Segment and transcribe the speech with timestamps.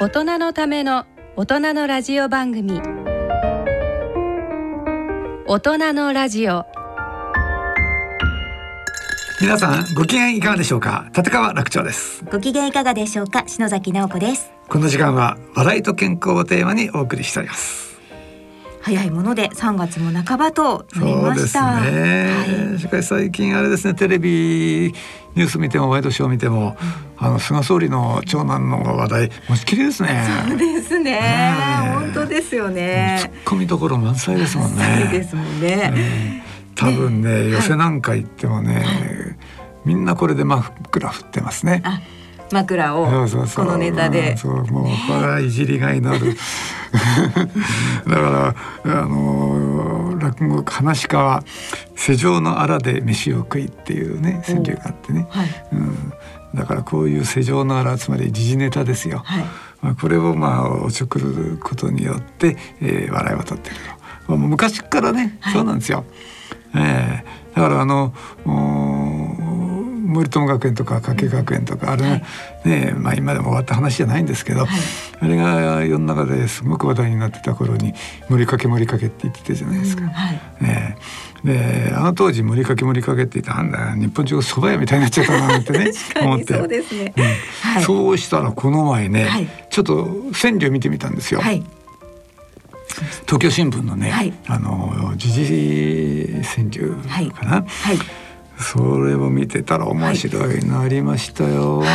[0.00, 2.80] 大人のための大人のラジオ番組。
[5.44, 6.64] 大人のラジオ。
[9.40, 11.10] 皆さんご機嫌いかがでしょうか？
[11.16, 12.24] 立川楽長です。
[12.30, 13.42] ご機嫌いかがでしょうか？
[13.48, 14.52] 篠崎直子です。
[14.68, 17.88] この時間は笑いと健康をテーマにお送りしております。
[18.80, 21.74] 早いもので3月も半ばとなりました。
[21.74, 22.30] そうですね、
[22.70, 24.94] はい、しかし最近あれですねテレビ
[25.38, 26.76] ニュース見てもワイドショー見ても、
[27.20, 30.26] うん、あの菅総理の長男の話題持ちきりですね。
[30.48, 31.12] そうですね。
[31.12, 33.18] ね本当ですよね。
[33.20, 35.08] ツッコミどころ満載ですもんね。
[35.12, 36.42] ですもんね。
[36.74, 38.84] 多分ね、ね、寄せなんか行ってもね、はい、
[39.84, 41.84] みんなこれで枕振ってますね。
[42.52, 43.06] 枕を
[43.54, 44.36] このネタで。
[44.36, 46.36] そうもうこれはいじりがいのある。
[48.08, 51.42] だからあの落語話し家は
[51.94, 56.12] 世情のあらで飯を食いっていうね川柳があってね、はい、うん、
[56.54, 59.22] だからこういう世情のあらつまり時事ネタですよ。
[59.24, 59.44] はい、
[59.82, 63.76] まあ、これをまあおちょくることによって、えー、笑いを取ってる
[64.26, 64.36] と。
[64.36, 66.04] 昔からね、そうなんですよ。
[66.74, 68.12] えー、だからあの
[70.08, 72.22] 森友学園とか加計学園とかあれ、はい、
[72.68, 74.68] ねまあ今でも終わった話じゃないんですけど、はい、
[75.20, 77.94] あれが世の中ですごく話題になってた頃に
[78.28, 80.04] 「盛りかけ盛りかけ」って言ってたじゃないですか。
[80.04, 80.96] うんはい、ね
[81.44, 86.54] であの当時盛りかけ盛りかけって言ったなんだ日本中が蕎麦屋みたいになっちゃったなってね 思って。
[86.54, 87.24] そうですね、うん。
[87.74, 91.40] はい、そうしたらこの前ね、はい、ちょっと川柳見てみたんですよ。
[91.40, 91.62] はい。
[93.26, 96.96] 東京新聞のね、はい、あの時事川柳
[97.30, 97.98] かな、はい、
[98.58, 101.80] それを見てたら面白いなりましたよ。
[101.80, 101.86] は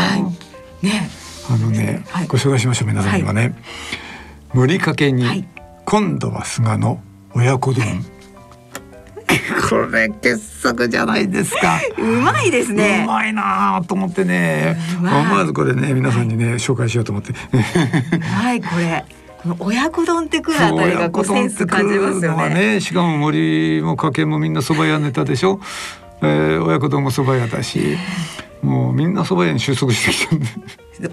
[0.81, 1.09] い、ね、
[1.49, 3.55] あのね、はい、ご紹介しましょう皆さんにはね、はい、
[4.53, 5.45] 無理かけに、
[5.85, 7.01] 今度は菅の
[7.35, 7.83] 親子丼。
[9.69, 11.79] これ傑作じゃないですか。
[11.97, 13.03] うまいですね。
[13.05, 17.33] うまいなと思ってね、思わずこれね皆さんにね、紹介しようと思って。
[18.19, 19.05] はいこれ。
[19.59, 22.75] 親子丼ってくるあたりがこうセンス感じますよね。
[22.75, 25.59] ねしかも森も家計もみんな蕎麦屋ネタでしょ。
[26.23, 27.97] えー、親子丼も蕎麦屋だし
[28.61, 30.47] もうみんな蕎麦屋に収束してきたんで。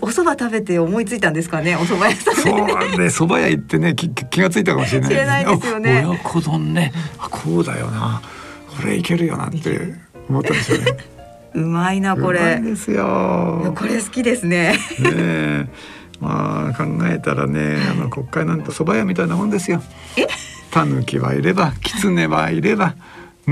[0.00, 2.74] お蕎麦食べて思いついたんですかね、お蕎麦屋さん、そうね、
[3.06, 5.24] 蕎麦屋行ってね、気気がついたかもしれない、ね。
[5.24, 6.04] ないですよね。
[6.06, 8.22] 親子丼ね、こうだよな、
[8.76, 9.94] これいけるよなって
[10.28, 10.96] 思ったんですよね。
[11.54, 12.60] うまいなこれ。
[12.60, 13.74] ですよ。
[13.76, 14.76] これ好きですね。
[15.00, 15.70] ね
[16.20, 19.82] まあ考えたらね、あの国会なんて蕎麦屋みたいなもんですよ。
[20.16, 20.28] え？
[20.70, 22.94] タヌキはいれば、キツネはいれば。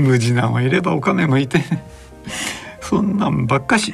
[0.03, 1.59] 無地なもいればお金もいて
[2.81, 3.93] そんなんばっかし。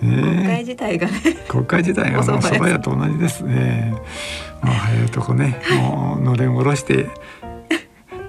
[0.00, 1.12] 国会自体がね。
[1.48, 3.94] 国会自体がもうそば屋と同じですね。
[4.62, 7.08] もう早いとこねもうのれん下ろして、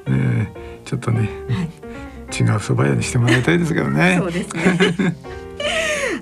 [0.08, 0.48] えー、
[0.86, 4.18] ちょっとね、はい、違うそば屋にしてもらいたいですけどね。
[4.20, 5.16] そうですね。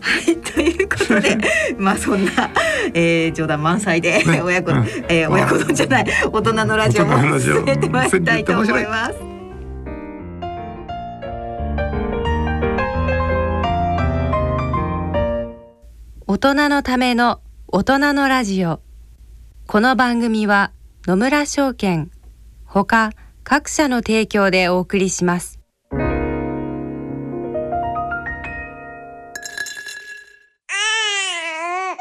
[0.02, 1.38] はいということで
[1.78, 2.50] まあそんな、
[2.94, 9.31] えー、冗談満載で、ね、親子、うん、えー、親子丼じゃない大人のラジオも進めてまいりたいと思います。
[16.34, 18.80] 大人のための大人のラジオ。
[19.68, 20.72] この番組は
[21.06, 22.10] 野村証券
[22.64, 23.12] ほか
[23.44, 25.60] 各社の提供でお送りします。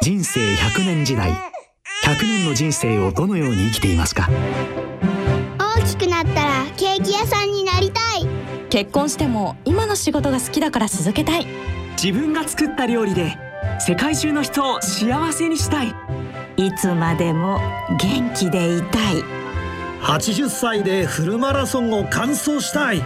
[0.00, 4.30] 人生100年時代100年の人生をどのように生きていますか？
[5.58, 8.28] 大きくなったらケーキ屋さんになりたい。
[8.68, 11.48] 結婚しても今の仕事が好きだから続けたい。
[12.00, 13.36] 自分が作った料理で
[13.80, 15.94] 世界中の人を幸せにしたい。
[16.58, 17.58] いつまでも
[17.98, 19.24] 元気でいたい。
[20.02, 23.02] 80歳でフルマラソンを完走したい。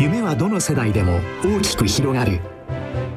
[0.00, 2.40] 夢はどの世代でも大きく広がる。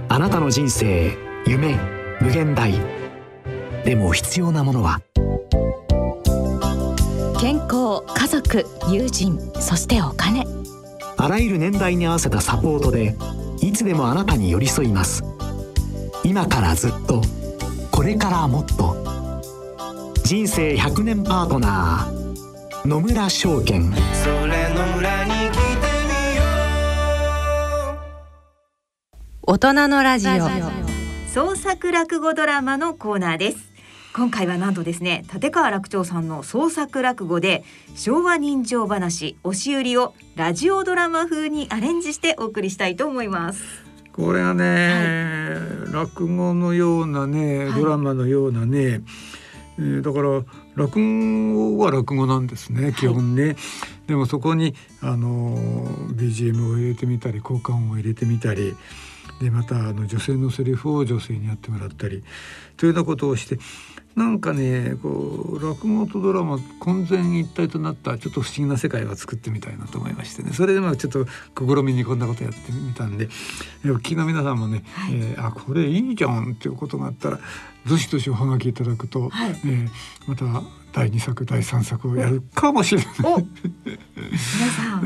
[0.08, 1.76] あなたの人生夢
[2.22, 2.72] 無限大。
[3.84, 5.02] でも必要なものは。
[7.42, 10.46] 健康家族友人そしてお金。
[11.18, 13.16] あらゆる年代に合わせたサポートで
[13.62, 15.24] いつでもあなたに寄り添います。
[16.24, 17.22] 今からずっと
[17.92, 18.96] これからもっと。
[20.24, 23.92] 人生100年パートナー野村証券。
[23.92, 25.60] それ野村に来て
[26.08, 26.44] みよ
[29.48, 29.54] う。
[29.54, 30.80] 大人のラジオ。
[31.34, 33.69] 創作落語ドラマのコーナーです
[34.20, 37.64] 今回はなんとですね立川楽長さんの創作落語で
[37.96, 43.64] 昭和人情話押し売りをラジオドラマ風にアレンジしてお送りしたいと思います。
[44.12, 45.54] これはね、
[45.86, 49.04] はい、落語のようなねドラマのようなね、はい、
[49.78, 50.44] えー、だから
[50.76, 53.56] 落語は落語なんですね基本ね、はい、
[54.08, 55.56] でもそこにあの
[56.14, 58.76] BGM を入れてみたり効果音を入れてみたり
[59.40, 62.24] でまたあの女性のセリフを女性にやってもらったり
[62.76, 63.58] というようなことをして
[64.16, 70.52] なんかねこう落語とドラマ混然一体となったちょっと不思議な世界を作ってみたいなと思いましてね。
[70.52, 71.26] それでまあちょっと
[71.58, 73.30] 試みにこんなことやってみたんで。
[73.86, 77.40] お聞きの皆さんもね、はい、えー、あこれいいじゃんっていうことがあったら
[77.88, 79.90] どしどしおはがきいただくと、はい、えー、
[80.28, 80.46] また
[80.92, 83.14] 第二作第三作をやるかもしれない。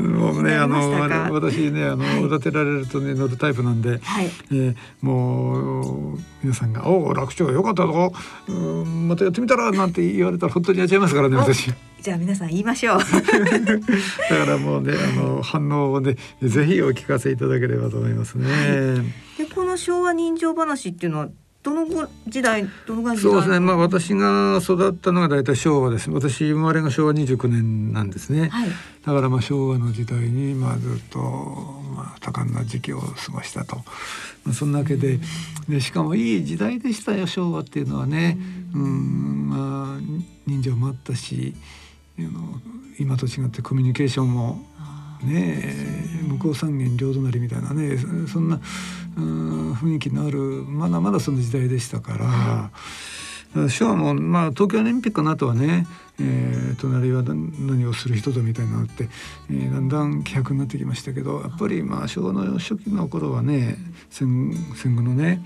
[0.00, 8.12] もうねあの私ねあの、はい、おだてられるとね乗るタイプなんで、はい、えー、もう皆さんが「おお楽勝よかったぞ
[8.48, 11.72] うんまたやってみたら」なんて言われたら本当にやっちゃいますからね私。
[12.00, 12.98] じゃあ皆さん言いましょう。
[13.00, 18.46] だからもうねあの反応をねぜひお聞かせいただければと思いますね。
[18.46, 19.02] は
[19.38, 21.28] い、でこの昭和人情話っていうのは
[21.64, 23.58] どの時代どのぐらいそうですね。
[23.58, 28.74] まあ私が育ったのが大体昭和です私生まれが昭和29年なんですね、はい、だ
[29.14, 33.76] からまあ昭和の時代にまあずっとまあ多感な時期を過ごしたと、
[34.44, 35.18] まあ、そんなわけで
[35.66, 38.38] でしかもいい時代でしたよ昭和っていうのはね。
[38.74, 41.54] うんまあ人情もあったし
[42.98, 44.66] 今と違ってコミュニケーションも
[45.22, 45.74] ね
[46.28, 47.96] 向こう三軒両隣みたいなね
[48.26, 48.60] そんな
[49.16, 52.70] 雰囲気のあるまだまだその時代でしたから。
[53.68, 55.86] 昭和も、まあ、東京オリンピックの後はね、
[56.18, 59.08] えー、隣は何をする人とみたいになって、
[59.48, 63.76] えー、だんだん希薄になってきましたけどやっぱりまあ昭和の初期の頃はね
[64.10, 65.40] 戦戦後のね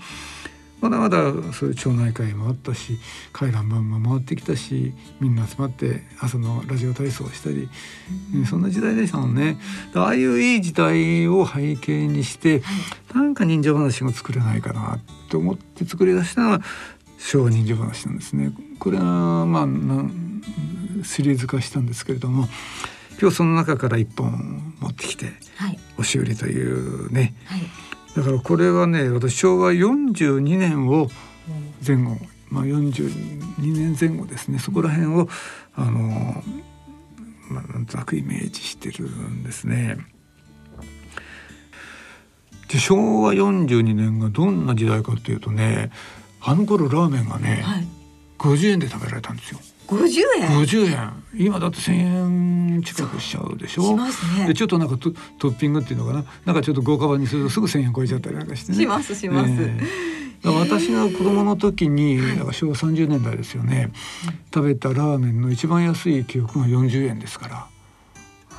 [0.81, 2.97] まだまだそういう町内会もあったし
[3.33, 7.69] 回覧板も回ってきたしみんな集まって朝のラジオ体操をしたり、
[8.33, 9.57] うん、そんな時代でしたもんね。
[9.93, 12.61] ああいういい時代を背景にして、
[13.13, 14.99] なんか人情話が作れないかな
[15.29, 16.61] と思って作り出したのが
[17.17, 18.51] 昭和人情話なんですね。
[18.79, 19.67] これはまあ
[21.03, 22.47] シリーズ化したんですけれども
[23.19, 27.61] 今日その中から一本持ってきて、はい、押し売りというね、はい
[28.15, 31.09] だからこれはね私昭和42年を
[31.85, 32.17] 前後、
[32.49, 35.29] まあ、42年前後ですねそこら辺を
[35.75, 36.43] あの、
[37.49, 39.97] まあ、なんとなくイメージしてるんですね。
[42.67, 45.91] で昭和42年がどんな時代かっていうとね
[46.39, 47.87] あの頃ラーメンがね、はい、
[48.37, 49.59] 50円で食べられたんですよ。
[49.89, 51.11] 50円 ?50 円。
[51.35, 53.83] 今だって1,000円近くしちゃうでしょ。
[53.83, 54.47] しますね。
[54.47, 56.23] でちょっとなんかトトッピングっていうのかな。
[56.45, 58.77] なんかちょっと豪華版にするとすぐ1,000円超えちゃったりなんかしてね。
[58.77, 63.91] しますします、えー、私が子供の時に、だから昭和30年代ですよね、
[64.53, 67.67] 食べたラーメンの一番安い記憶が40円ですから、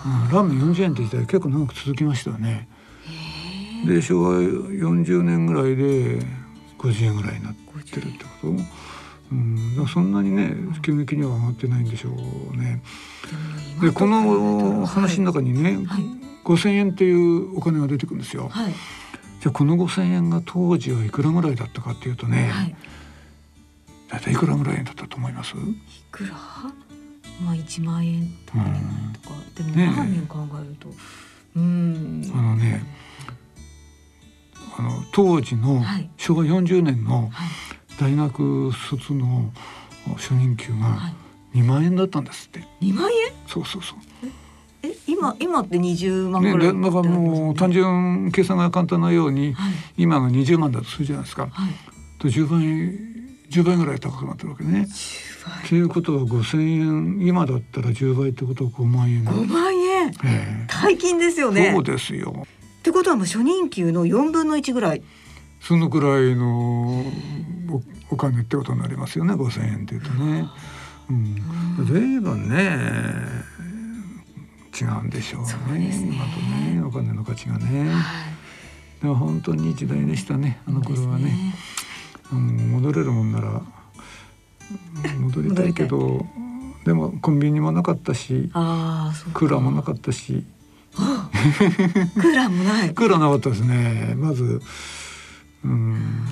[0.04, 2.68] うん、ラーメン40円って時代結構長く続きましたよね。
[3.86, 6.18] で昭和40年ぐらいで
[6.78, 8.79] 50円ぐらいになってるってこと？
[9.32, 9.34] う
[9.82, 12.82] ん、そんなにね急激には上がってないんでしょうね。
[13.80, 16.02] でこの話の中にね、はい、
[16.44, 18.48] 5,000円っていうお金が出てくるんですよ。
[18.48, 22.74] はい、じゃあこの5,000円が当時はいくらぐらいだったかっていうとね、はい、
[24.08, 25.54] 大体いくらぐらいだったと思います？
[25.56, 25.60] い
[26.10, 26.32] くら？
[27.44, 30.94] まあ1万円とか,、うん、でもラーメン考えると、ね、
[31.54, 32.32] うん。
[32.34, 32.84] あのね
[34.76, 35.84] あの当時の
[36.16, 37.48] 昭和40年の、はい
[38.00, 39.52] 大学卒の
[40.16, 41.12] 初任給が
[41.54, 42.60] 2万円だったんですって。
[42.80, 43.32] 2万円？
[43.46, 43.98] そうそうそう。
[44.82, 51.48] え今今って20万ぐらい、ね、だからもう単純計算が簡単なように、はい、今が20万だとするじゃないですか。
[51.50, 51.72] はい、
[52.18, 52.60] と10倍
[53.50, 54.88] 10倍ぐらい高くなってるわけね。
[55.68, 59.24] ということは5,000円今だったら10倍ってことは5万円。
[59.24, 61.72] 5万円、えー、大金ですよね。
[61.74, 62.46] そうですよ。
[62.78, 65.02] ってことはもう初任給の4分の1ぐらい？
[65.60, 67.04] そのくらいの
[68.10, 70.48] お金ってことになりますよね5,000円っていうとね。
[71.08, 73.50] うん、随分ね
[74.80, 77.92] 違うんでしょうねね今とねお金の価値がね。
[79.00, 81.24] でも本当に時代でしたねあの頃はね。
[81.24, 81.54] ね
[82.32, 83.62] うん、戻れるもんなら
[85.18, 86.24] 戻りたいけど
[86.84, 88.50] でもコンビニもなかったし
[89.34, 90.44] クーラーもなかったし。
[90.92, 92.90] クーラーもない。
[92.94, 94.14] クーラーなかったですね。
[94.16, 94.60] まず
[95.64, 96.24] うん、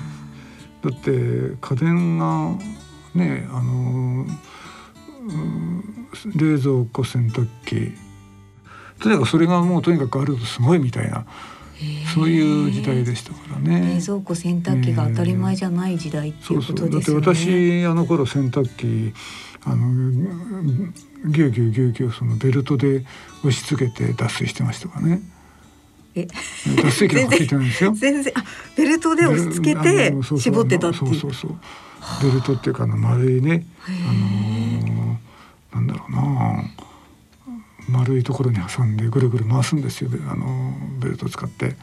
[0.81, 1.11] だって
[1.59, 2.55] 家電が
[3.15, 7.91] ねあの、うん、冷蔵庫洗濯機
[9.01, 11.25] とにかくそれがもうとにかくあるとすごいみたいな。
[12.13, 13.95] そういう時代でしたからね。
[13.95, 16.89] 冷蔵庫洗濯機が当たり前じゃない時代っていうことですね。
[16.89, 19.13] そうそうだって私あの頃洗濯機
[19.63, 20.91] あの
[21.25, 23.05] ぎゅうぎゅうぎゅうぎゅうそのベルトで
[23.39, 25.21] 押し付けて脱水してましたからね。
[26.15, 26.27] え
[26.75, 27.91] 脱水機なんかついてないんですよ。
[27.93, 28.43] 全然あ
[28.75, 31.55] ベルトで押し付けて絞ってたってそうそうそう。
[32.23, 36.63] ベルトっていうかあの丸いねあのー、なんだろうな。
[37.89, 40.11] 丸いところに挟んでぐるぐる回すんですよ。
[40.31, 41.75] あのベルトを使って。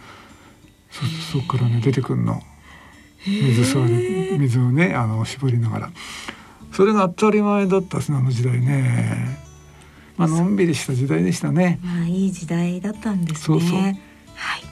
[0.90, 1.04] そ
[1.38, 2.42] そこからね出てくんの。
[3.26, 5.90] 水吸われ水をねあの絞りながら。
[6.72, 9.38] それが当たり前だったすあの時代ね。
[10.16, 11.80] まあのんびりした時代でしたね。
[11.82, 14.00] まあいい時代だったんですね
[14.36, 14.62] はい。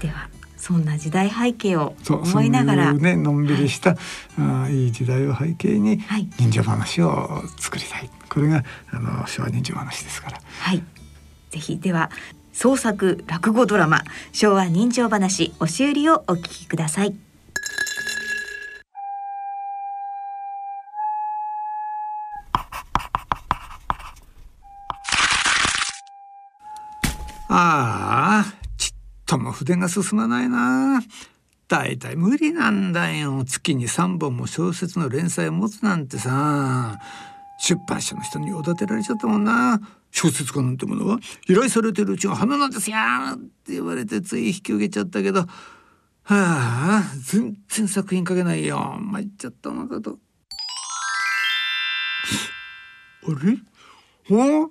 [0.00, 3.98] ではそんな時代背景を思いながらねのんびりした、はい、
[4.38, 6.00] あいい時代を背景に
[6.38, 10.40] 忍者話を作りたい、これがあの昭和忍者話ですから。
[10.60, 10.82] はい。
[11.50, 12.10] ぜひでは
[12.52, 17.14] 創作落語ドラマ昭和人情話押し売りをお聞きください
[29.46, 31.02] も筆が進まないな。
[31.68, 33.44] だいたい無理なんだよ。
[33.44, 36.98] 月に3本も小説の連載を持つなんてさ。
[37.58, 39.80] 出版社の人におだてられちゃったもんな。
[40.10, 42.96] 小説家なんてものは依頼されてるうちが花なんですよ
[43.34, 45.40] って言われてつい引き受けちゃったけど。
[45.40, 45.46] は
[46.28, 48.98] あ全然作品書けないよ。
[49.00, 50.18] 参っちゃったなこと。
[53.24, 53.58] あれ？
[54.28, 54.70] お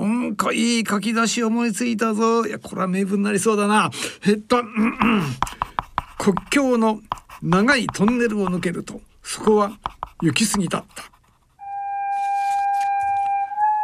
[0.00, 2.46] なんかいい書き出し思いついたぞ。
[2.46, 3.90] いやこれは名文になりそうだな。
[4.26, 4.94] えっと、うんうん、
[6.18, 7.00] 国境の
[7.42, 9.72] 長いトンネルを抜けるとそこは
[10.22, 11.02] 行き過ぎだった。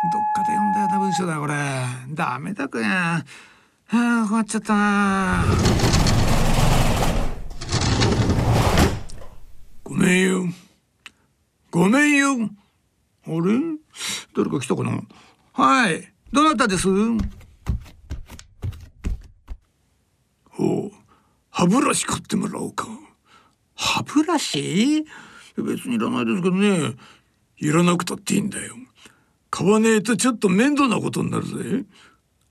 [0.08, 1.54] どっかで読んだような文章だこれ。
[2.14, 3.24] ダメだくやあ
[3.90, 5.44] あ終わっちゃったな。
[9.84, 10.44] ごめんよ。
[11.70, 12.50] ごめんよ。
[13.26, 13.60] あれ？
[14.36, 15.02] 誰か来たかな？
[15.56, 16.12] はい。
[16.32, 16.86] どなたです？
[20.58, 20.90] お
[21.48, 22.86] 歯ブラシ買ってもらおうか。
[23.74, 25.06] 歯ブラシ？
[25.56, 26.92] 別にいらないですけどね。
[27.56, 28.74] いらなくたっていいんだよ。
[29.48, 31.86] 買わねえとちょっと面倒なことになるぜ。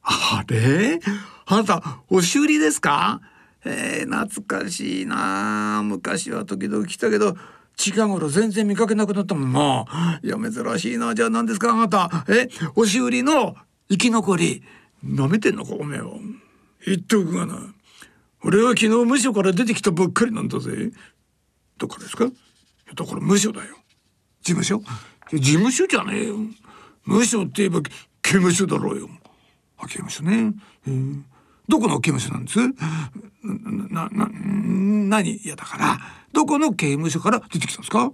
[0.01, 0.99] あれ？
[1.45, 3.21] あなた、押し売りですか？
[3.65, 5.83] えー、懐かしいな。
[5.83, 7.37] 昔は時々来たけど、
[7.75, 10.19] 近頃全然見かけなくなったもんな。
[10.23, 11.13] いや、珍しいな。
[11.13, 12.25] じゃあ何ですかあなた。
[12.29, 12.49] え？
[12.75, 13.55] 押し売りの
[13.89, 14.63] 生き残り。
[15.05, 16.13] 舐めてんのかおめえは。
[16.85, 17.59] 言っておくがな。
[18.43, 20.91] 俺は昨日無所から出てきたばっかりなんだぜ。
[21.77, 22.25] どこですか？
[22.95, 23.75] だから無所だよ。
[24.41, 24.81] 事務所？
[25.31, 26.37] 事務所じゃねえよ。
[27.03, 27.91] 無所って言えば刑
[28.33, 29.09] 務所だろうよ。
[29.77, 30.53] あ、刑務所ね。
[30.87, 31.21] えー、
[31.67, 32.59] どこの刑務所なんです？
[33.43, 35.37] な、な、何？
[35.37, 35.99] いやだから、
[36.33, 38.11] どこの刑務所から出てきたんですか？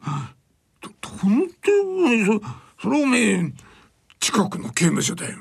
[0.81, 1.71] ど、どんって
[2.25, 2.41] そ、
[2.83, 3.53] それおめえ、
[4.19, 5.37] 近くの刑務所だよ。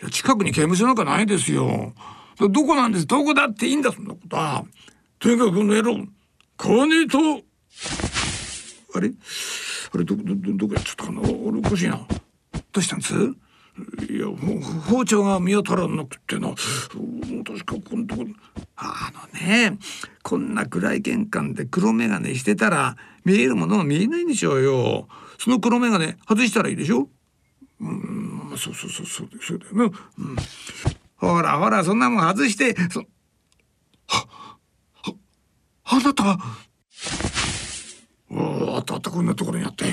[0.00, 1.92] いや、近くに刑務所なんかないですよ。
[2.38, 3.06] どこなんです？
[3.06, 4.64] どこだっていいんだ、そんなことは。
[5.18, 6.06] とにかくこの野郎、
[6.56, 7.18] 買わねえと、
[8.94, 9.10] あれ？
[9.94, 10.80] あれ、ど、ど、どこや？
[10.80, 11.96] っちゃったかなあれおかしいな。
[11.96, 13.14] どうしたんです？
[14.10, 14.26] いや
[14.88, 16.48] 包丁が見当たらなくてな。
[16.48, 18.24] 確かこのとこ
[18.76, 19.78] あのね
[20.22, 25.08] こんな暗い玄関で黒眼鏡してたら見えるものが見えないんでしょうよ。
[25.38, 27.08] その黒眼鏡外したらいいでしょ？
[27.80, 30.36] うんそうそうそうそうそうだよね、うん、
[31.16, 33.04] ほらほらそんなもん外してそ
[34.06, 34.26] は
[35.84, 36.38] あなた
[38.30, 38.36] お
[38.72, 39.84] おあったあったこんなところにあって。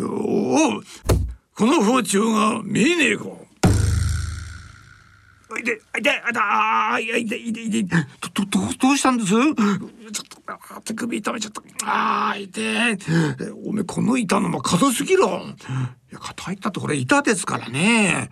[0.00, 0.82] おお
[1.60, 3.24] この包丁が見えねえか。
[5.58, 7.82] いて、いて、あた、あ、いや、いて、いて、いて、
[8.32, 9.28] ど、ど、どうしたんです？
[9.28, 11.60] ちょっと、手首痛めちゃった。
[11.86, 12.96] ああ、いて。
[13.62, 15.42] おめこの板のも硬すぎろ。
[16.10, 18.30] いや、硬いったってこれ板ですからね。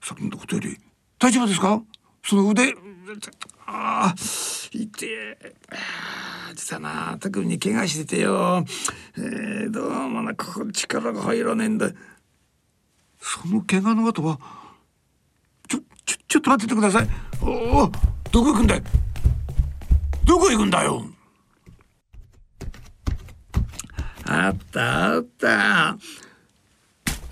[0.00, 0.78] そんなことより、
[1.18, 1.82] 大丈夫ですか？
[2.24, 2.76] その腕。
[3.66, 4.14] ああ、
[4.70, 5.36] いて。
[5.68, 5.74] あ
[6.52, 8.64] あ、実はな、手首に怪我しててよ。
[9.16, 11.90] えー、どうもな、ここ力が入らねえんだ。
[13.24, 14.40] その怪我の後は
[15.68, 17.08] ちょちょちょっと待っててください。
[17.40, 17.92] おお
[18.32, 18.82] どこ行くんだい？
[20.24, 21.06] どこ行くんだよ？
[24.26, 25.96] あったあった。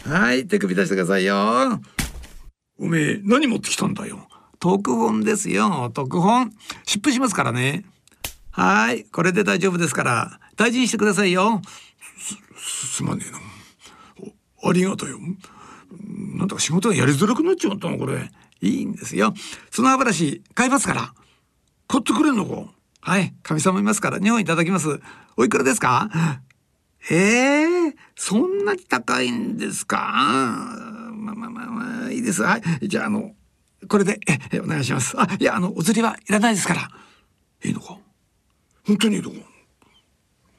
[0.08, 1.80] はい手首出してくださいよ。
[2.78, 4.28] おめえ何持ってきたんだよ？
[4.60, 5.90] 特本ですよ。
[5.92, 6.52] 特本。
[6.86, 7.84] 湿布しますからね。
[8.52, 10.40] はいこれで大丈夫ですから。
[10.56, 11.60] 大事にしてくださいよ。
[12.56, 13.38] すすまねえな。
[14.68, 15.18] ありがとうよ。
[15.90, 18.30] なんだか仕事がやりづらくなっちまったのこれ。
[18.62, 19.32] いいんですよ。
[19.70, 21.14] その歯ブラシ買いますから。
[21.88, 22.72] 買ってくれんのか？
[23.00, 23.34] はい。
[23.42, 25.00] 神様いますから2本いただきます。
[25.36, 26.08] おいくらですか？
[27.10, 29.96] ええー、そんなに高いんですか？
[31.12, 32.42] まあまあまあまあ、いいです。
[32.42, 32.88] はい。
[32.88, 33.32] じゃあ、あの、
[33.88, 34.20] これで、
[34.52, 35.18] え、お願いします。
[35.18, 36.90] あ、いや、あの、お釣りはいらないですから。
[37.64, 37.96] いいのか？
[38.86, 39.36] 本当にいいのか？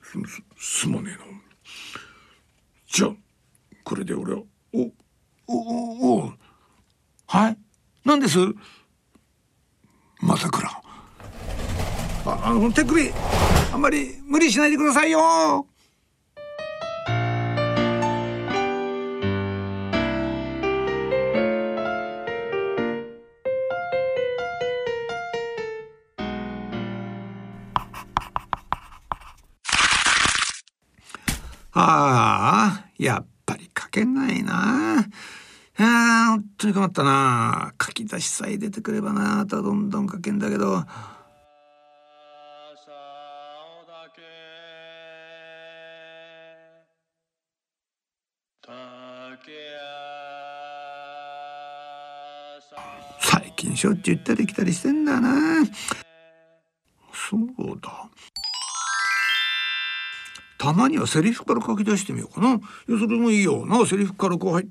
[0.02, 1.20] す、すまねえな。
[2.88, 3.12] じゃあ、
[3.84, 4.42] これで俺は、
[4.74, 4.92] お、
[5.54, 6.34] おお
[7.28, 7.58] はい？
[8.06, 8.38] 何です？
[10.22, 10.82] またくら。
[12.26, 13.12] ああの手首
[13.74, 15.68] あんまり無理しないでくださいよ。
[31.74, 35.06] ああ、やっぱり書けないな。
[35.78, 37.74] あ本当に困ったな。
[37.82, 39.42] 書き出しさえ出てくればな。
[39.42, 40.84] あとはどんどん書けんだけど。
[53.20, 55.66] 最近しょっちゅう行ったり来たりしてんだな。
[57.14, 58.10] そうだ。
[60.58, 62.54] たまにはセリフから書き出してみようかな。
[62.54, 62.60] いや、
[63.00, 63.84] それもいいよな。
[63.86, 64.68] セリフからこう、はい。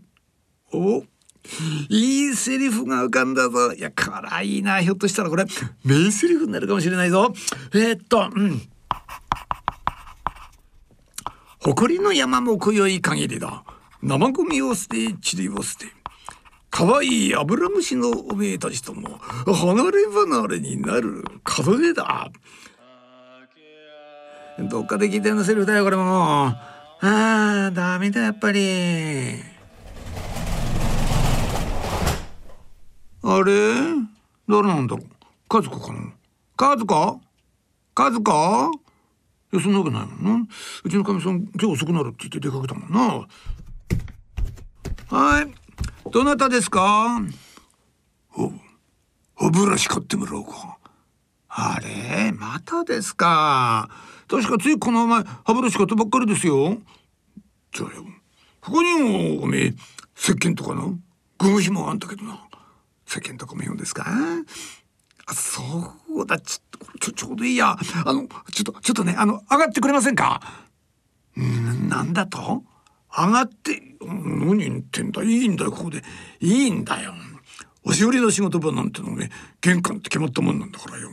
[0.72, 1.04] お
[1.88, 3.72] いいセリフが浮かんだぞ。
[3.72, 4.82] いや、こらいいな。
[4.82, 5.44] ひょっとしたらこれ、
[5.84, 7.32] 名セリフになるかもしれないぞ。
[7.74, 8.62] えー、っと、うん。
[11.58, 13.64] 誇りの山も今宵限りだ。
[14.02, 14.96] 生ゴミを捨て、
[15.36, 15.86] 塵を捨て。
[16.70, 21.24] 可愛いアブラムシのおめえたちとも離れ離れになる
[21.66, 22.30] 門出だ。
[24.68, 26.04] どっかで聞いたようなセリフだよこれも
[26.46, 26.56] あ
[27.00, 29.49] あダメだやっぱり
[33.22, 33.52] あれ？
[34.48, 35.06] 誰なんだろう？
[35.48, 36.12] 和子かな？
[36.56, 37.20] 和子？
[37.94, 38.80] 和子？
[39.52, 40.46] いやそんなわけないもんな。
[40.84, 43.26] うちのかみさん今日遅くなるって言って出かけたもんな。
[45.08, 45.52] はい。
[46.10, 47.20] どなたですか？
[48.36, 48.52] お
[49.34, 50.78] 歯ブラシ買ってもらおうか。
[51.48, 52.32] あれ？
[52.32, 53.90] またですか？
[54.28, 56.78] 確かついこの前歯ブラシ買ったばっかりですよ。
[57.72, 58.04] じゃあよ。
[58.60, 59.74] ここにもおめえ
[60.16, 60.98] 石鹸とかの？
[61.38, 62.46] ゴム紐あんだけどな
[63.10, 64.06] 石鹸とかも言うんですか？
[65.26, 70.40] あそうだちょっとちょうどいいやあのちょっとちょっとねあの上がってくれませんか？
[71.38, 72.62] んなんだと？
[73.12, 75.22] 上がって何言ってんだ？
[75.24, 76.02] いいんだよここで
[76.40, 77.12] いいんだよ
[77.84, 79.30] 押し売りの仕事場なんてのね
[79.60, 81.10] 玄関って決まったもんなんだからよ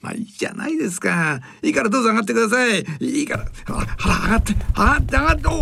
[0.00, 1.40] まあいいじゃないですか。
[1.60, 2.86] いいからどうぞ上がってください。
[3.00, 3.44] いいから。
[3.66, 5.56] ほら、上がって、上がって、上がって、おい、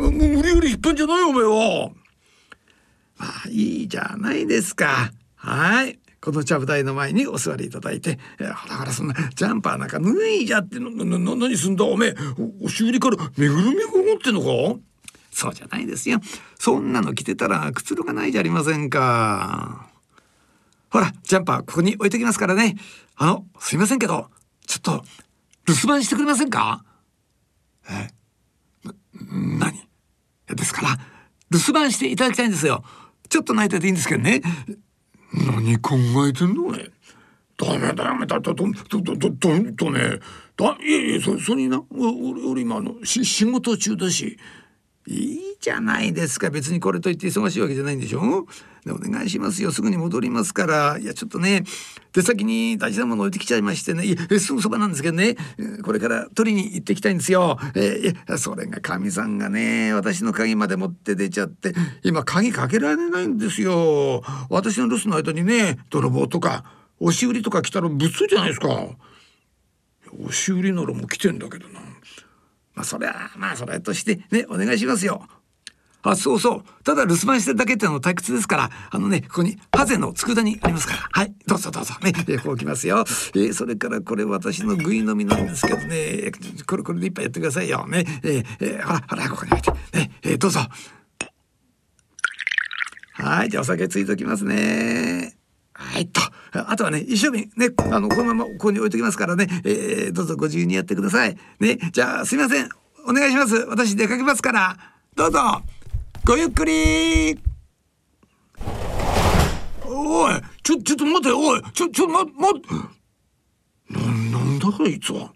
[0.00, 1.90] おい、もう無理無理引っ張んじゃないよ、お前は。
[3.18, 5.12] まあいいじゃないですか。
[5.36, 5.98] はい。
[6.20, 11.84] このちゃぶ台の前にお座りいただいて、えほらほらそんなジャンパーなんか脱いじゃっての、な、な、何すんだ？
[11.84, 12.14] おめえ、
[12.62, 14.80] 押し売りからめぐるみが持ってんのか？
[15.30, 16.20] そうじゃないですよ。
[16.58, 19.88] そんなの着てたらくつろがないじゃありませんか。
[20.90, 22.76] ほら、ジャンパーここに置いときますからね。
[23.16, 24.30] あの、すいませんけど、
[24.66, 25.04] ちょっと、
[25.66, 26.84] 留守番してくれませんか？
[27.88, 28.08] え
[28.84, 28.94] な、
[29.58, 29.86] 何？
[30.48, 30.98] ですから、
[31.50, 32.82] 留守番していただきたいんですよ。
[33.28, 34.42] ちょっと泣いてていいんですけどね。
[35.32, 36.90] 何考えてんのね。
[37.58, 40.20] ダメダメだ、だ、ど、ど、ど、ど、ど、どね。
[40.56, 44.38] だ、いやいや、そ、それにな、俺、俺今、あの、し、仕事中だし。
[45.06, 46.50] いいじゃないですか。
[46.50, 48.46] 別にこれといって忙しいわけじゃないんでしょ？
[48.84, 51.64] でお願いしますよすぐに戻りますからいやちょっとね
[52.12, 55.34] 出先に大事なもの置いてきちゃいましてねいやすぐそばなんですけどね
[55.82, 57.58] これから取りに行ってきたいんですよ。
[57.74, 64.22] えー、それがかみさんがね私の鍵まで持って出ちゃって今鍵かけられないんですよ。
[64.50, 66.64] 私の留守の間にね泥棒とか
[67.00, 68.68] 押し売りとか来たらぶつじゃないですか。
[68.68, 71.80] 押し売りならもう来てんだけどな。
[72.76, 75.26] まあそれはまあそれとしてねお願いしますよ。
[76.02, 76.64] あ、そうそう。
[76.84, 81.08] ただ留守番してるだけっての退屈ですから、あのね、ここにハゼの佃煮ありますから。
[81.10, 81.94] はい、どうぞどうぞ。
[82.00, 83.04] ね、えこうきますよ。
[83.34, 86.30] えー、それからこれ私のぐい飲みなんですけどね、
[86.64, 87.88] これこれで一杯やってくださいよ。
[87.88, 89.70] ね、えー、えー、ほら、ほら、ここに置いて。
[89.98, 90.60] ね、えー、どうぞ。
[93.14, 95.34] はい、じゃあお酒ついときますね。
[95.72, 96.20] はいと。
[96.52, 101.36] あとはね、一生瓶ね、あの、このままここに置いときますからね、えー、どうぞご自由にやってください。
[101.60, 102.68] ね、じゃあすいません。
[103.08, 103.54] お願いします。
[103.68, 104.76] 私出かけますから。
[105.14, 105.62] どうぞ。
[106.26, 107.38] ごゆっくり
[109.84, 110.32] おい
[110.64, 112.60] ちょちょっと待ておいちょちょま待
[113.88, 115.32] ななんだあいつは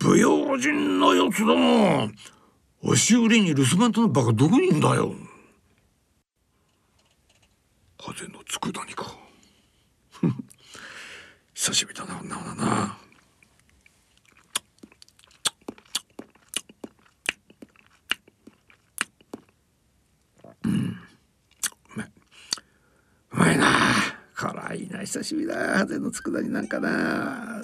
[0.00, 2.08] 不用心なやつだな
[2.84, 5.12] 押し売りに留守番とのバカどこにいんだよ
[7.98, 9.19] 風の佃煮か
[11.54, 12.98] 久しぶりだな女はな。
[23.30, 23.70] まいな。
[24.74, 25.78] いな久しぶりだ。
[25.78, 27.62] ハゼの佃煮なんかな。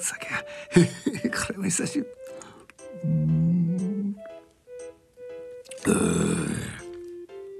[0.00, 0.26] 酒。
[1.46, 2.10] これも久しぶり。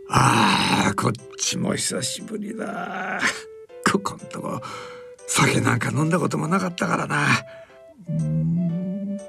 [0.08, 3.20] ああこっちも久しぶりだ。
[3.90, 4.60] ここんとこ
[5.26, 7.26] 酒なんか飲んだこともなかったからな。
[8.08, 9.20] うん。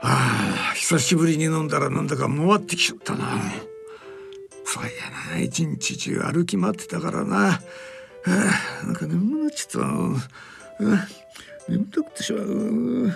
[0.00, 3.40] ああ久しぶりに飲んだら飲んだか回ってきちゃったな。
[4.64, 4.90] そうや
[5.34, 7.60] な一日中歩き回ってたからな。
[8.26, 9.82] あなんか眠くなっちゃっ
[10.76, 13.12] た眠たくてしまう、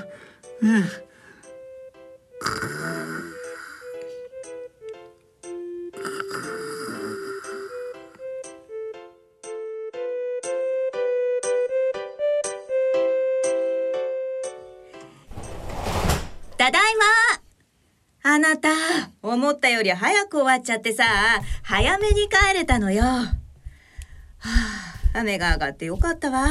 [16.62, 16.82] ただい
[18.22, 18.68] まあなた、
[19.20, 21.02] 思ったより早く終わっちゃってさ、
[21.64, 23.02] 早めに帰れたのよ。
[23.02, 23.32] は
[24.44, 26.46] あ、雨が上がってよかったわ。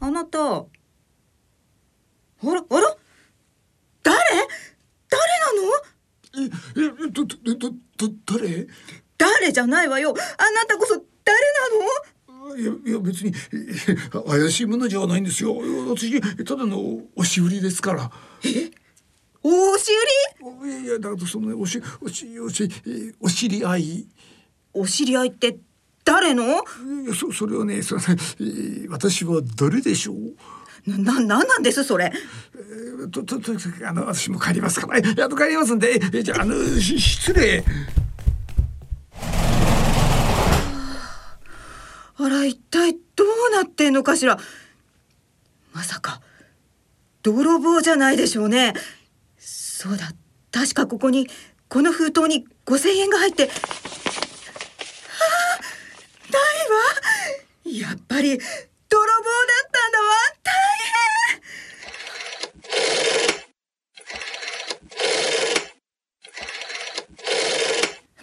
[0.00, 0.64] あなた、あ
[2.46, 2.96] ら、あら？
[4.02, 4.16] 誰？
[5.10, 5.68] 誰なの？
[6.38, 8.66] え、え、ど、ど、ど、ど、誰？
[9.18, 10.14] 誰じゃないわよ。
[10.38, 12.13] あなたこそ誰なの？
[12.56, 13.32] いや、いや、別に、
[14.26, 15.56] 怪しいものじゃないんですよ。
[15.88, 18.10] 私、ただの押し売りですから。
[18.44, 18.70] え？
[19.42, 20.70] おし売り？
[20.70, 22.68] いやいや、だからその、おし、おし、おし、
[23.20, 24.06] お知り合い。
[24.72, 25.56] お知り合いって
[26.04, 26.62] 誰の？
[27.14, 27.96] そ、それをね、そ
[28.88, 30.34] 私は誰でしょう？
[30.86, 32.12] な、なんなんですそれ？
[32.54, 33.52] えー、と、と、と、
[33.86, 37.64] あの、私も帰りますから、やっと帰りますんで、えじゃあ、あの、し、失礼。
[42.16, 44.38] あら、一体どうなってんのかしら？
[45.72, 46.20] まさか、
[47.22, 48.74] 泥棒じゃないでしょうね。
[49.38, 50.12] そうだ、
[50.52, 51.28] 確かここに、
[51.68, 53.50] この封筒に5000円が入って、ああ、
[56.32, 57.88] ないわ。
[57.88, 58.48] やっぱり、泥棒だ
[59.66, 60.04] ったんだわ。
[60.44, 60.54] 大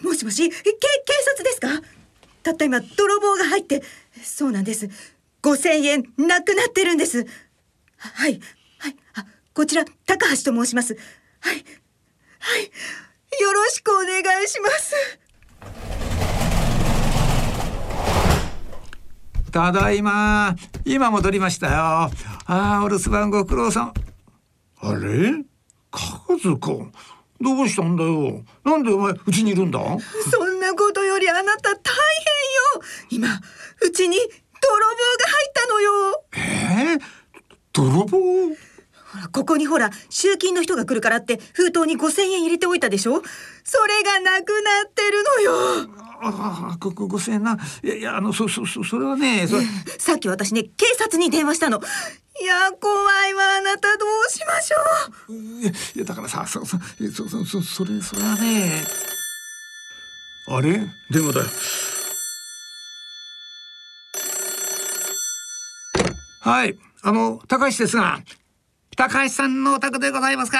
[0.00, 0.72] 変もしもし、け、警
[1.26, 1.68] 察ですか？
[2.42, 3.82] たった今、泥棒が入って、
[4.22, 4.88] そうなんです。
[5.42, 7.26] 5000円なくなってるんです。
[7.96, 8.40] はい、
[8.78, 10.94] はい、あ、こちら、高橋と申します。
[11.40, 12.62] はい、はい、
[13.40, 14.94] よろしくお願いします。
[19.52, 20.56] ただいま。
[20.84, 21.72] 今戻りましたよ。
[21.74, 22.10] あ
[22.46, 23.94] あ、お留守番ご苦労さん。
[24.80, 25.44] あれ？
[25.92, 26.90] 和子。
[27.40, 28.42] どうしたんだよ。
[28.64, 29.78] なんでお前、うちにいるんだ？
[30.30, 31.70] そんなことよりあなた。
[33.10, 33.40] 今、
[33.80, 34.32] うちに泥棒
[35.18, 36.24] が入ったのよ。
[36.34, 37.00] えー、
[37.72, 38.18] 泥棒？
[39.12, 43.22] ほら、ここにほら、集金の人が来るからって、封筒に5000円入れておいたでしょ？
[43.64, 45.52] それがなくなってるのよ。
[46.24, 47.58] ああ、ここ五千円な。
[47.82, 49.64] いやいや、あの、そ、そ、そ、それはね、それ。
[49.98, 51.82] さっき私ね、警察に電話したの。
[52.40, 55.34] いや、怖いわ、あなたどうしましょう。
[55.34, 56.78] いや、いやだからさ、そ、そ、
[57.12, 58.84] そ、そ、そ、それ、それはね。
[60.46, 61.46] あれ、電話だよ。
[66.44, 68.18] はい、あの、高橋ですが。
[68.96, 70.58] 高橋さんのお宅でございますか？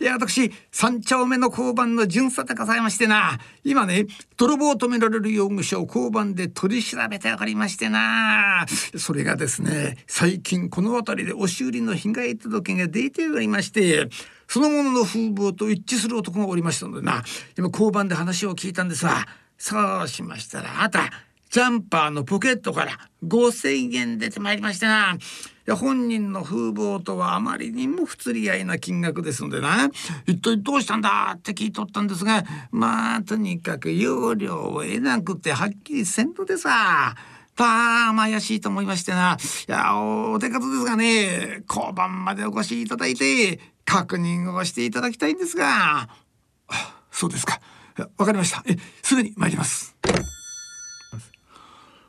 [0.00, 3.38] いや、私、三丁目の交番の巡査でございましてな。
[3.62, 8.66] 今ね、泥棒を止められる容疑者を交番で取り調べておりましてな。
[8.98, 14.08] それがですね、最近この辺りで押し売りの被害届が出ておりまして、
[14.48, 17.22] そのものの風貌と一致する男がおりましたのでな。
[17.56, 19.24] 今交番で話を聞いたんですわ。
[19.56, 21.08] そうしましたら、あた、
[21.50, 22.92] ジャンパーのポケットから
[23.24, 25.16] 5,000円出てまいりましてな。
[25.16, 25.18] い
[25.66, 29.90] や本人の風貌とはあまりにも不釣り合いな金額ですのでな。
[30.26, 37.16] 一体どうしたんだって聞いとったんですがまあとにかく要領を得なくてはっきりせんのでさ。
[37.56, 39.36] たま怪しいと思いましてな。
[39.68, 41.64] いやお手数ですがね。
[41.68, 46.08] 交番までお越しいただいて確認をしていただきたいんですが。
[47.10, 47.60] そうですか。
[48.16, 48.62] わかりました。
[48.66, 49.96] えすぐに参ります。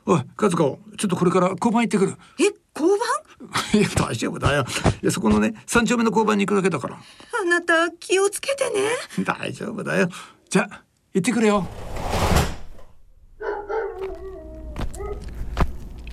[0.06, 2.16] おい和子ちょっとこれから交番行ってくる。
[2.40, 2.44] え
[2.76, 3.02] 交番？
[3.80, 4.66] いや大丈夫だよ。
[5.02, 6.96] いやそこのね三丁目の交番に行くだけだから。
[7.42, 9.24] あなた気をつけてね。
[9.24, 10.10] 大丈夫だよ。
[10.50, 10.84] じゃあ
[11.14, 11.68] 行ってくれよ。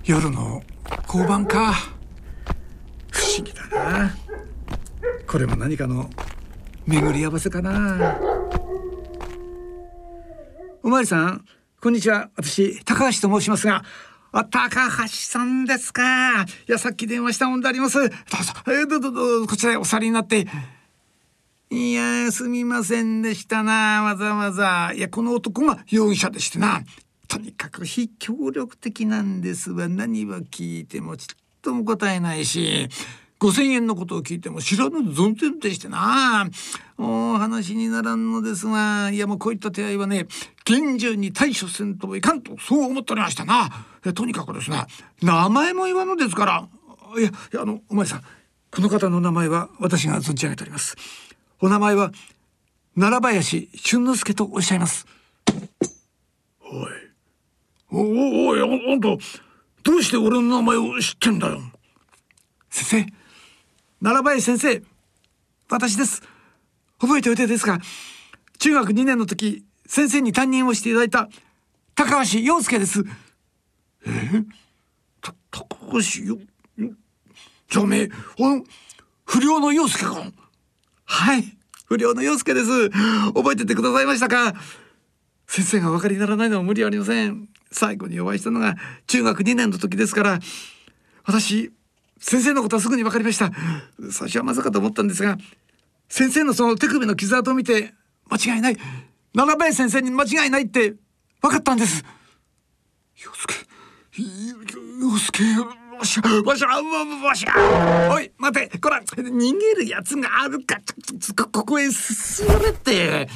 [0.05, 0.63] 夜の
[1.07, 1.75] 交番か。
[3.11, 4.15] 不思議だな。
[5.27, 6.09] これも何かの
[6.87, 8.17] 巡り合わせかな。
[10.83, 11.45] おまわりさん
[11.81, 13.85] こんにちは私高橋と申しますが
[14.33, 16.43] あ、高橋さんですか？
[16.43, 18.01] いや、さっき電話したもんであります。
[18.01, 18.17] どうぞ、
[18.67, 20.49] えー、どうぞ、どう、こちらへお去りになって。
[21.71, 24.93] いや、すみませんでしたな、わざわざ。
[24.93, 26.83] いや、この男が容疑者でしてな。
[27.29, 29.89] とにかく非協力的なんですわ。
[29.89, 31.27] 何は聞いてもちっ
[31.63, 32.89] とも答えないし。
[33.41, 36.49] 5,000円のことを聞いても知らぬ存ぜでしてな。
[36.99, 40.27] お話にならんのですがいやもうこういった手合いはね
[40.65, 43.71] 厳重に対処せんといかんとそう思っておりましたな。
[44.15, 44.85] とにかくですね
[45.23, 46.69] 名前も言わぬですから。
[47.17, 48.23] いやいやあのお前さん
[48.71, 50.97] この方の名前は私が存じ上げております。
[51.61, 52.11] お名前は
[52.97, 55.07] 奈良林俊之介とおっしゃいます。
[56.61, 56.89] おい。
[57.91, 59.17] おおいあんたど
[59.97, 61.61] うして俺の名前を知ってんだよ。
[62.69, 63.13] 先生
[64.01, 64.83] 奈良林先生
[65.69, 66.23] 私です。
[67.01, 67.79] 覚えておいてですが
[68.59, 71.29] 中学2年の時先生に担任をしていただいた
[71.95, 73.05] 高橋洋介です。
[74.07, 74.45] え
[75.21, 76.39] た高橋よ
[77.69, 78.09] じゃあめあ
[78.39, 78.63] の
[79.25, 80.31] 不良の洋介か。
[81.05, 81.57] はい
[81.87, 82.91] 不良の洋介です。
[83.35, 84.55] 覚えててくださいましたか？
[85.47, 87.49] 先生がお分かりにならないのは無理ありません。
[87.73, 88.77] 最後にお会いしたのが
[89.09, 90.39] 中学2年の時ですから
[91.25, 91.73] 私
[92.21, 93.51] 先生のことはすぐに分かりました。
[94.11, 95.37] 最初はまさかと思ったんですが
[96.09, 97.95] 先生のその手首の傷跡を見て
[98.31, 98.77] 間違いない。
[99.35, 100.95] 七林先生に間違いないって
[101.41, 102.05] 分かったんです。
[103.25, 103.55] 洋介
[105.01, 105.45] 洋介
[105.99, 108.11] わしゃわしゃわしゃ。
[108.13, 110.81] おい待てこら逃げるやつがあるか。
[111.37, 113.29] こここへ進めて。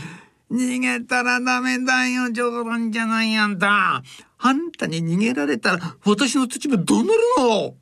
[0.51, 4.03] 逃げたらダメだよ冗談じゃないあんた。
[4.39, 7.75] あんたに逃げられたら私の土場どうなるの？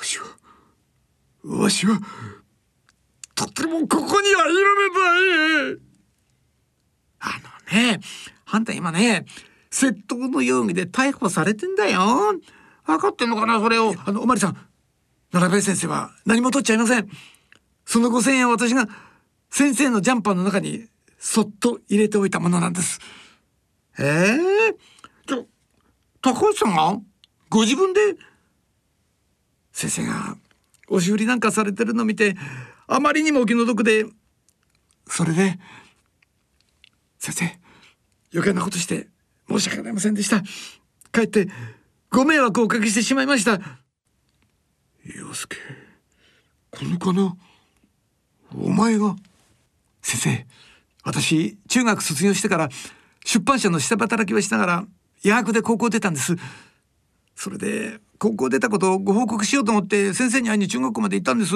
[0.00, 0.24] わしは、
[1.44, 2.00] わしは、
[3.34, 4.90] とってもここにはいられ
[5.68, 5.80] ない。
[7.20, 7.28] あ
[7.74, 8.00] のね、
[8.46, 9.26] あんた今ね、
[9.70, 12.00] 窃盗の容疑で逮捕されてんだよ。
[12.86, 13.94] 分かってんのかな、それを。
[14.06, 14.54] あの、おまりさん、
[15.32, 17.06] 奈良部先生は何も取っちゃいません。
[17.84, 18.88] その5,000円は私が
[19.50, 20.86] 先生のジャンパーの中に
[21.18, 23.00] そっと入れておいたものなんです。
[23.98, 25.46] ええー、ちょ、
[26.22, 26.98] 高橋さんが？
[27.50, 28.00] ご自分で
[29.80, 30.36] 先生が
[30.88, 32.36] 押し売りなんかされてるの見て
[32.86, 34.04] あまりにもお気の毒で
[35.06, 35.58] それで
[37.18, 37.58] 先生
[38.34, 39.08] 余計なことして
[39.48, 40.42] 申し訳ありませんでした。
[41.10, 41.48] かえって
[42.10, 43.58] ご迷惑をおかけしてしまいました。
[45.02, 45.56] 洋介
[46.70, 47.38] この子の
[48.54, 49.16] お前が
[50.02, 50.46] 先生
[51.04, 52.68] 私中学卒業してから
[53.24, 54.84] 出版社の下働きをしながら
[55.22, 56.36] 夜学で高校出たんです。
[57.34, 61.54] それで高校出たことをご報告しようと思って先生に会いに中学校まで行ったんです。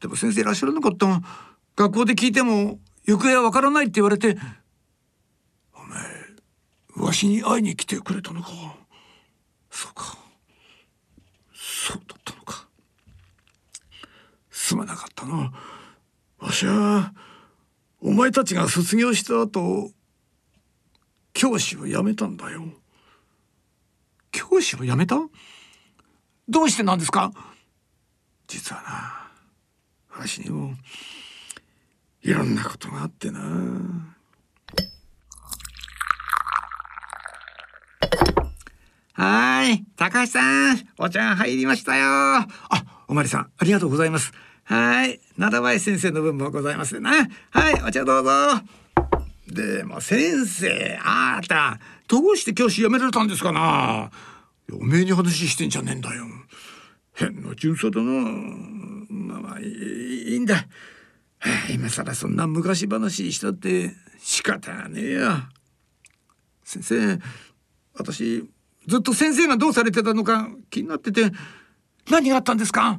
[0.00, 1.20] でも先生いらっしゃらなかった。
[1.74, 4.38] 学校で聞いても行方はわからないって言われて。
[5.74, 5.80] お
[7.00, 8.48] 前わしに会いに来てくれたのか。
[9.68, 10.16] そうか。
[11.52, 12.68] そうだったのか。
[14.52, 15.52] すまなかったな。
[16.38, 17.12] わしは
[18.00, 19.90] お前たちが卒業した後
[21.32, 22.62] 教師を辞めたんだよ。
[24.30, 25.16] 教師を辞めた？
[26.48, 27.32] どうしてなんですか？
[28.46, 30.74] 実はなわしにも
[32.22, 33.40] いろんなことがあってな。
[39.14, 42.06] はい高橋さんお茶入りましたよ。
[42.06, 42.46] あ
[43.08, 44.32] おまりさんありがとうございます。
[44.62, 47.10] はい奈良林先生の分もございますな
[47.50, 48.30] はいお茶どうぞ。
[49.48, 54.10] でも先生あなたどうして教師辞められたんですかな？
[54.72, 56.26] おめえに話してんじゃねえんだよ。
[57.14, 58.12] 変な巡査だな。
[59.08, 60.66] まあいいんだ。
[61.72, 65.48] 今さらそんな昔話したって仕方ねえや。
[66.64, 67.18] 先生
[67.94, 68.48] 私
[68.86, 71.32] ずっと先生がどうされてたのか気になってて。
[72.08, 72.98] 何があったんですか？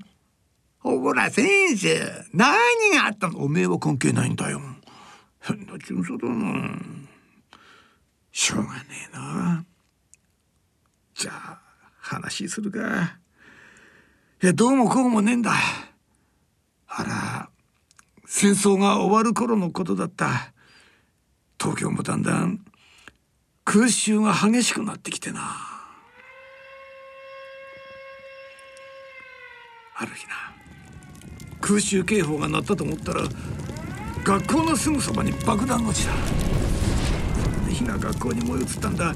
[0.79, 2.57] ほら先生何
[2.93, 3.39] があったの？
[3.39, 4.59] おめえは関係ないんだよ。
[5.39, 6.77] 変な巡査だな。
[8.33, 8.79] しょうがね
[9.13, 9.63] えな。
[11.17, 11.59] じゃあ
[11.99, 13.17] 話するか。
[14.43, 15.51] いやどうもこうもねえんだ。
[16.87, 17.49] あら
[18.27, 20.53] 戦争が終わる頃のことだった。
[21.59, 22.63] 東京もだんだん
[23.65, 25.41] 空襲が激しくなってきてな。
[29.99, 30.33] ある日な
[31.59, 33.23] 空襲警報が鳴ったと思ったら
[34.23, 36.13] 学校のすぐそばに爆弾落ちた。
[37.73, 39.15] 火が学校に燃え移ったんだ。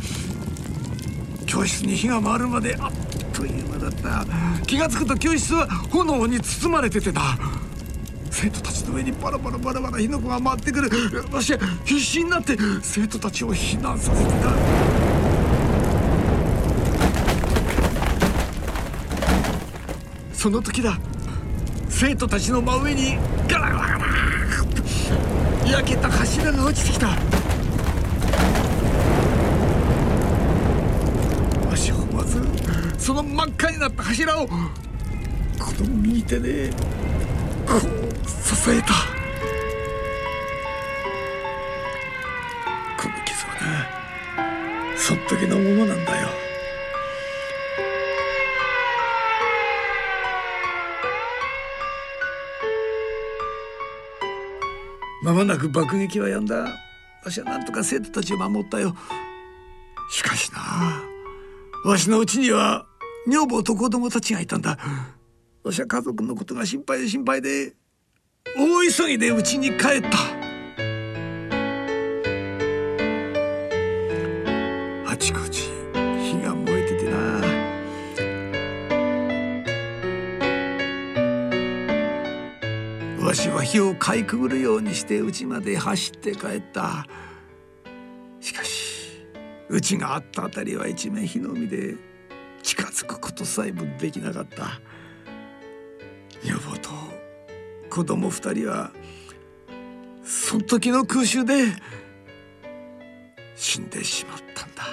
[1.46, 2.92] 教室に火が回るまであっ
[3.34, 4.26] という間だった。
[4.66, 7.38] 気が付くと教室は炎に包まれててな
[8.30, 10.90] 生徒たちの上にバラバラバラバラ火の粉が回ってくる。
[11.24, 14.52] 私は必死になって生徒たちを避難させてた。
[20.34, 20.98] その時だ。
[21.90, 24.12] 生徒たちの真上にガラガラガラ
[25.70, 27.14] 焼けた柱が落ちてきたわ
[31.76, 32.40] しはまず
[33.02, 34.54] その真っ赤になった柱を子
[35.76, 36.70] 供右手で
[37.66, 37.80] こう
[38.30, 38.94] 支えた。
[43.02, 46.28] この傷はなそっ時のものなんだよ。
[55.24, 56.56] まもなく爆撃はやんだ。
[57.26, 58.96] わしはなんとか生徒たちを守ったよ。
[60.12, 61.02] しかしな
[61.84, 62.86] わしのうちには
[63.28, 64.78] 女房と子供たちがいたんだ。
[65.64, 67.76] わしは家族のことが心配で心配で
[68.58, 70.10] 大急ぎでうちに帰った。
[75.08, 77.18] あちこち火が燃えててな。
[83.26, 87.06] わしは火をかいくぐるようにして家まで走って帰った。
[88.40, 89.24] しかし
[89.70, 91.96] 家があったあたりは一面火の海で
[92.72, 94.80] 近づくことさえもできなかった。
[96.42, 96.90] 女房と
[97.90, 98.92] 子供二人は
[100.24, 101.66] その時の空襲で
[103.58, 104.84] 死んでしまったんだ。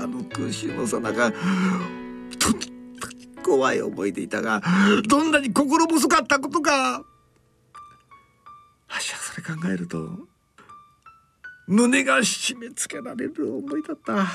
[0.00, 1.36] あの空襲のさなかと
[3.42, 4.62] 怖い思いでいたが
[5.08, 7.02] どんなに心細かったことか
[8.88, 10.27] 私はそれ考えると
[11.70, 14.26] 胸が締め付けられる思いだった。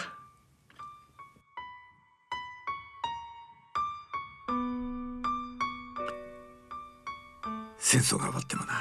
[7.80, 8.74] 戦争が終わってもな。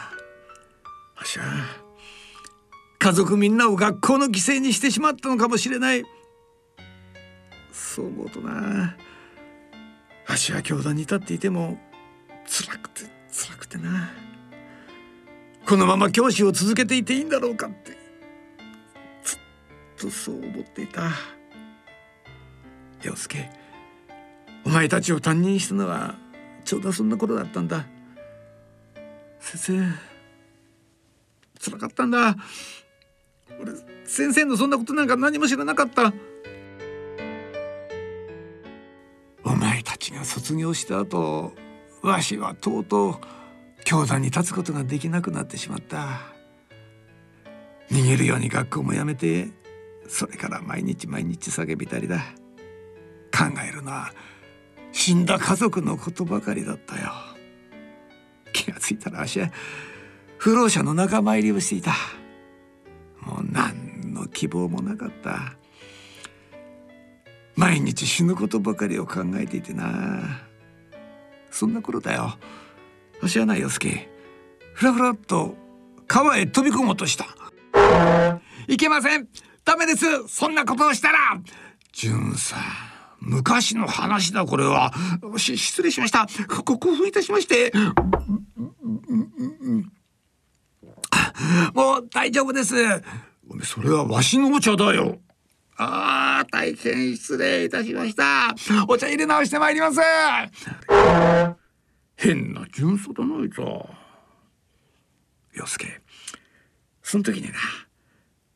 [1.16, 1.44] わしは
[2.98, 6.04] 家族みんなを学校の犠牲にしてしまったのかもしれない。
[7.72, 8.98] そう思うとな。
[10.28, 11.78] わしは教団に立っていても
[12.46, 14.10] 辛くて辛くてな。
[15.66, 18.01] このまま教師を続けていていいんだろうかって。
[20.02, 21.10] とそう思っていた。
[23.02, 23.48] 陽介
[24.64, 26.16] お前たちを担任したのは
[26.64, 27.86] ちょうどそんなことだったんだ。
[29.38, 29.78] 先生
[31.60, 32.36] 辛かったんだ。
[33.60, 33.72] 俺
[34.04, 36.12] 先生のそんなことなんか何も知らなかった。
[39.44, 41.52] お前たちが卒業した後
[42.02, 43.14] わしはとうとう
[43.84, 46.22] 教壇に立つことができなくなってしまった。
[47.88, 49.61] 逃げるように学校も辞めて
[50.12, 52.18] それから毎日毎日叫びたりだ。
[53.32, 54.12] 考えるのは
[54.92, 57.10] 死んだ家族のことばかりだったよ。
[58.52, 59.50] 気がついたら足は
[60.36, 61.92] 不老者の仲間入りをしていた。
[63.22, 65.54] もう何の希望もなかった。
[67.56, 70.42] 毎日死ぬことばかりを考えていてな。
[71.50, 72.36] そんな頃だよ。
[73.18, 74.10] 私はな洋介。
[74.74, 75.56] ふらふらっと
[76.06, 77.24] 川へ飛び込もうとした。
[78.68, 79.26] いけません。
[79.64, 80.04] ダメです。
[80.28, 81.40] そんなことをしたら
[81.92, 82.60] 潤さん
[83.20, 84.92] 昔の話だこれは。
[85.36, 86.26] し失礼しました。
[86.64, 87.72] ご興奮いたしまして。
[91.74, 92.74] もう大丈夫です。
[93.62, 95.20] それはわしのお茶だよ。
[95.76, 98.54] ああ大変失礼いたしました。
[98.88, 100.00] お茶入れ直してまいります。
[102.16, 103.88] 変な純素だないぞ
[105.54, 106.00] 洋介
[107.02, 107.54] その時にな。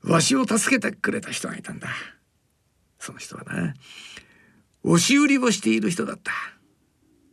[0.07, 1.89] わしを助けてくれた人がいたんだ。
[2.99, 3.75] その人はな
[4.83, 6.33] 押し売りをしている人だった。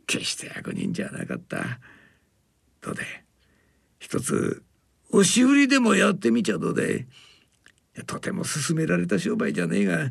[0.06, 1.80] 決して悪人じゃなかった。
[2.80, 3.02] どうで
[3.98, 4.62] 一つ
[5.10, 7.06] 押し売りでもやってみちゃどうで。
[8.06, 10.10] とても勧められた商売じゃねえが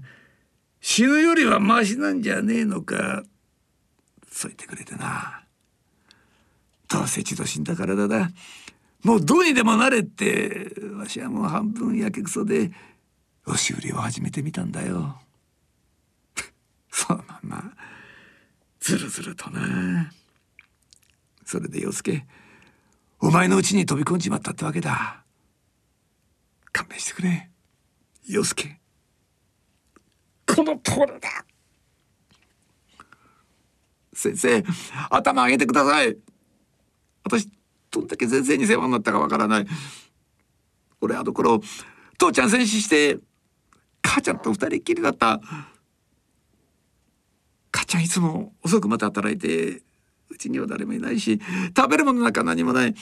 [0.80, 3.24] 死ぬよりはマシなんじゃねえのか。
[4.32, 5.44] そう言ってくれてな。
[6.90, 8.30] どうせ一度死んだ体だ
[9.04, 12.72] もうどうにでもなれってわしはもう半分やけくそで
[13.46, 15.20] 押し売りを始めてみたんだよ。
[16.90, 17.74] そのまま
[18.80, 20.12] ずるずるとな。
[21.46, 22.26] それで洋介
[23.20, 25.24] お前のうちに飛び込んじまったってわけだ。
[26.72, 27.50] 勘弁してくれ。
[28.28, 28.80] 洋介。
[30.48, 31.46] この通りだ。
[34.14, 34.64] 先生
[35.10, 36.16] 頭上げてください。
[37.24, 37.50] 私
[37.94, 39.68] どんだけ先生に世話になったかわからない。
[41.00, 41.62] 俺あの頃
[42.18, 43.20] 父ちゃん戦死して
[44.02, 45.40] 母ちゃんと二人っきりだった。
[47.72, 49.84] 母ちゃんいつも遅くまで働いて
[50.30, 51.40] うちには誰もいないし
[51.78, 52.96] 食べるものなんか何もない。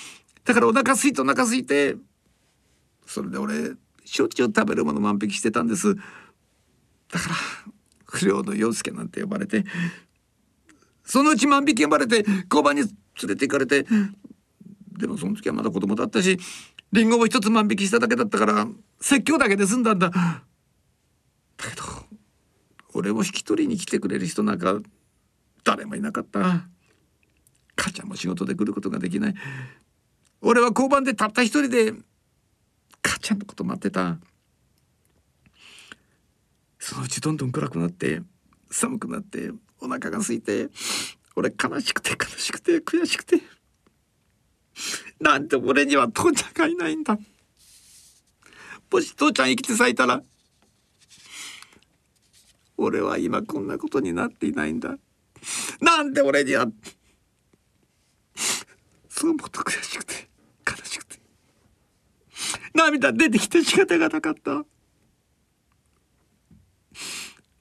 [0.44, 1.96] だからお腹すいてお腹すいて
[3.06, 3.72] それで俺
[4.04, 5.96] しょっちゅう食べるもの万引きしてたんです。
[5.96, 6.02] だ
[7.20, 7.36] から
[8.06, 9.64] 不良の洋介なんて呼ばれて
[11.06, 12.90] そのうち万引き呼ばれて交番に連
[13.28, 13.86] れて行かれて
[15.02, 16.38] でもその時はまだ子供だったし
[16.92, 18.68] リンゴを一つ万引きしただけだったから
[19.00, 20.10] 説教だけで済んだんだ。
[20.10, 20.44] だ
[21.58, 21.84] けど
[22.94, 24.80] 俺を引き取りに来てくれる人なんか
[25.64, 26.68] 誰もいなかった。
[27.76, 29.34] 母ちゃんも仕事で来ることができない。
[30.42, 31.94] 俺は交番でたった一人で
[33.02, 34.18] 母ちゃんのこと待ってた。
[36.78, 38.22] そのうちどんどん暗くなって
[38.70, 40.70] 寒くなってお腹が空いて
[41.36, 43.38] 俺悲しくて悲しくて悔しくて。
[45.20, 47.18] なんで俺には父ちゃんがいないんだ。
[48.92, 50.22] もし父ちゃん生きて咲いたら
[52.78, 54.98] 俺は今こんなことになっていないんだ。
[55.80, 56.68] なんで俺には
[59.08, 60.30] そう思うと悔しくて
[60.68, 61.20] 悲しくて
[62.74, 64.64] 涙出てきて仕方がなかった。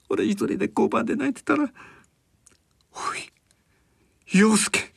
[0.09, 1.71] 俺一人で交番で泣いてたら
[2.93, 3.33] 「おい
[4.33, 4.89] 陽介。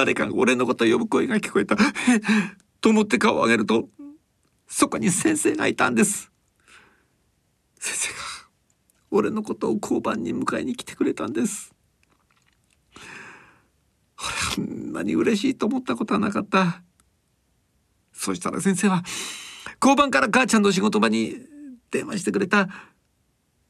[0.00, 1.76] 誰かが俺のことを呼ぶ声が聞こえた。
[2.80, 3.90] と思って顔を上げると
[4.66, 6.32] そこに先生がいたんです。
[7.78, 8.18] 先生が
[9.10, 11.74] 俺のことを交番に迎えに来てくれたんです。
[14.56, 16.82] 俺あんなに嬉しいと思ったことはなかった。
[18.14, 19.02] そしたら先生は
[19.82, 21.36] 交番から母ちゃんの仕事場に
[21.90, 22.70] 電話してくれた。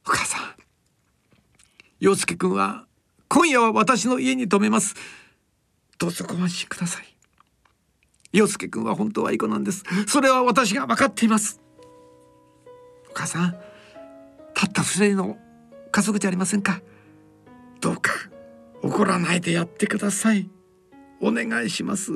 [0.06, 0.42] お母さん
[1.98, 2.86] 陽介君は
[3.26, 4.94] 今夜は私の家に泊めます。
[6.00, 7.04] どうぞご安心ください。
[8.32, 9.84] 陽介君は本当はいい子なんです。
[10.08, 11.60] それは私が分かっています。
[13.10, 13.54] お母さん
[14.54, 15.36] たった二人の
[15.92, 16.80] 家族じゃありませんか。
[17.82, 18.12] どうか
[18.82, 20.48] 怒らないでやってください。
[21.20, 22.12] お願いします。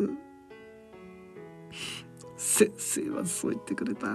[2.38, 4.06] 先生はそう言ってくれた。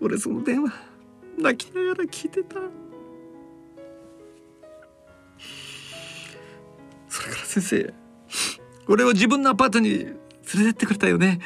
[0.00, 0.72] 俺その電話
[1.36, 2.56] 泣きながら聞いてた。
[7.60, 7.94] 先生。
[8.86, 10.16] 俺を自分のアパートに連
[10.58, 11.40] れてってくれたよね。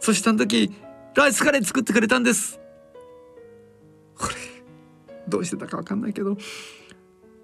[0.00, 0.70] そした時
[1.14, 2.60] ライスカレー作ってくれたんです。
[4.20, 4.34] 俺
[5.28, 6.36] どうしてたか分かんないけど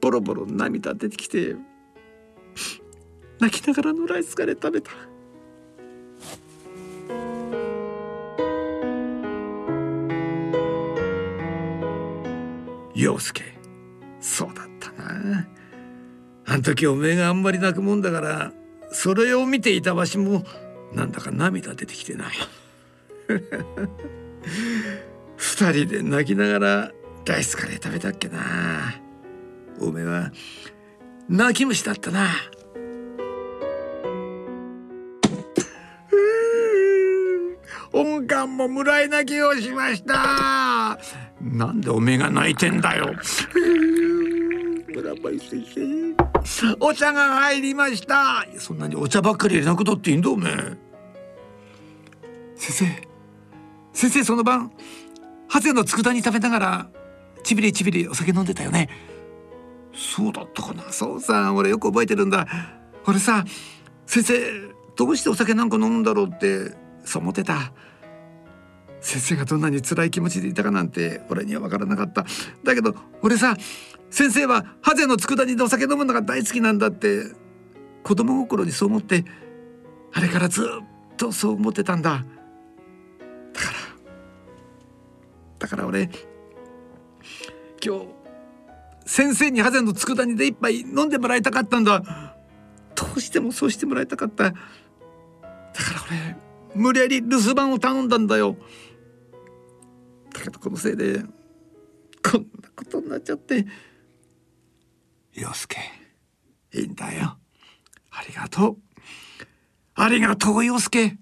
[0.01, 1.57] ボロボロ涙出てきて
[3.39, 4.91] 泣きながらのライスカレー食べた。
[12.95, 13.60] 陽介。
[16.51, 18.51] あん時おめえがあんまり泣くもんだから
[18.91, 20.43] それを見ていたわしも
[20.93, 22.29] なんだか涙出てきてな。
[25.37, 26.93] 二人で泣きながら
[27.25, 29.01] ライスカレー食べたっけな。
[29.81, 30.33] おめえは
[31.29, 32.27] 泣き虫だったな。
[37.93, 40.99] 音感も村井泣きをしました。
[41.41, 43.15] なんでおめえが泣いてんだよ。
[44.95, 45.65] 村井先
[46.45, 48.45] 生お茶が入りました。
[48.59, 50.51] そんなにお茶ばっかり入れなくとっていいんだおめ
[52.57, 53.09] 先生。
[53.93, 54.73] 先生その晩
[55.49, 56.91] ハゼの佃煮食べながら
[57.43, 58.89] ちびりちびりお酒飲んでたよね。
[59.95, 60.91] そうだったかな。
[60.93, 62.47] そうさ俺よく覚えてるんだ。
[63.07, 63.45] 俺さ
[64.07, 64.35] 先生
[64.97, 66.75] どうしてお酒なんか飲むんだろうって
[67.05, 67.73] そう思ってた。
[69.01, 72.27] 先生がどんなに辛い気持ちでいたかなんて俺には分からなかった。
[72.65, 73.57] だけど俺さ
[74.11, 77.39] 先生はハゼの佃煮でお酒飲むのが大好きなんだって。
[78.03, 79.27] 子供心にそう思って
[80.15, 82.25] あれからずっとそう思ってたんだ。
[83.53, 83.73] だから
[85.59, 86.11] だから俺
[87.85, 88.07] 今日
[89.05, 92.35] 先生にハゼの佃煮で一杯飲んでもらいたかったんだ。
[92.95, 94.45] どうしてもそうしてもらいたかった。
[94.45, 94.61] だから
[96.09, 96.37] 俺
[96.75, 98.57] 無理やり留守番を頼んだんだよ。
[100.33, 101.19] だけどこのせいで
[102.23, 103.67] こんなことになっちゃって。
[105.35, 105.79] 陽介。
[106.73, 107.39] いいんだよ。
[108.11, 108.77] ありがとう。
[109.95, 111.19] ありがとう陽介。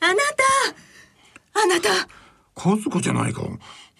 [0.00, 1.62] あなた。
[1.62, 1.88] あなた。
[2.54, 3.42] 和子じゃないか。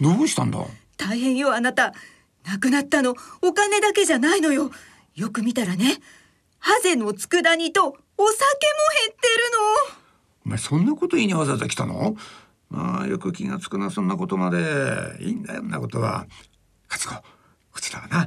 [0.01, 0.59] どうしたんだ？
[0.97, 1.93] 大変よあなた。
[2.45, 3.15] 亡くなったの。
[3.41, 4.71] お金だけじゃないのよ。
[5.15, 5.99] よく見たらね。
[6.59, 8.29] ハゼの佃煮とお酒も減
[9.13, 9.99] ってるの。
[10.47, 12.17] お前そんなこと言いにわざわざ来たの？
[12.73, 14.59] まあよく気がつくなそんなことまで。
[15.21, 16.27] いいんだよんなことは。
[16.89, 17.23] 勝子
[17.71, 18.27] こちらはな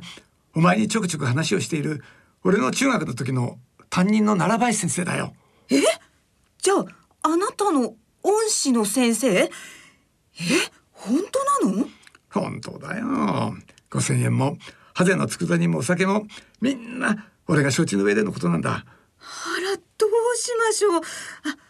[0.54, 2.04] お前にちょくちょく話をしている
[2.43, 3.58] 俺の中学の時の
[3.89, 5.34] 担任の奈良林先生だよ。
[5.70, 5.82] え？
[6.60, 6.86] じゃあ
[7.24, 9.28] あなたの恩師の先生？
[9.34, 9.50] え？
[10.91, 11.22] 本
[11.62, 11.88] 当なの？
[12.30, 13.56] 本当だよ。
[13.89, 14.58] 五千円も
[14.93, 16.28] ハゼの佃煮もお酒も
[16.62, 18.72] みんな俺が承知の上でのことなんだ。
[18.72, 18.84] あ
[19.62, 21.02] らどうしましょう。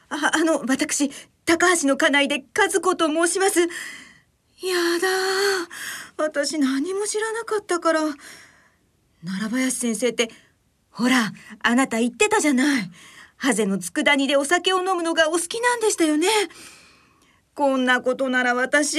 [0.09, 1.09] ああの私
[1.45, 3.61] 高橋の家内で和子と申します。
[3.61, 3.67] や
[4.99, 5.07] だ。
[6.17, 7.99] 私何も知らなかったから。
[9.23, 10.29] 奈良林先生って
[10.89, 11.31] ほら
[11.61, 12.91] あなた言ってたじゃない。
[13.37, 16.27] ハゼの佃煮でお酒を飲むのがお好きなんでしたよね。
[17.53, 18.97] こんなことなら私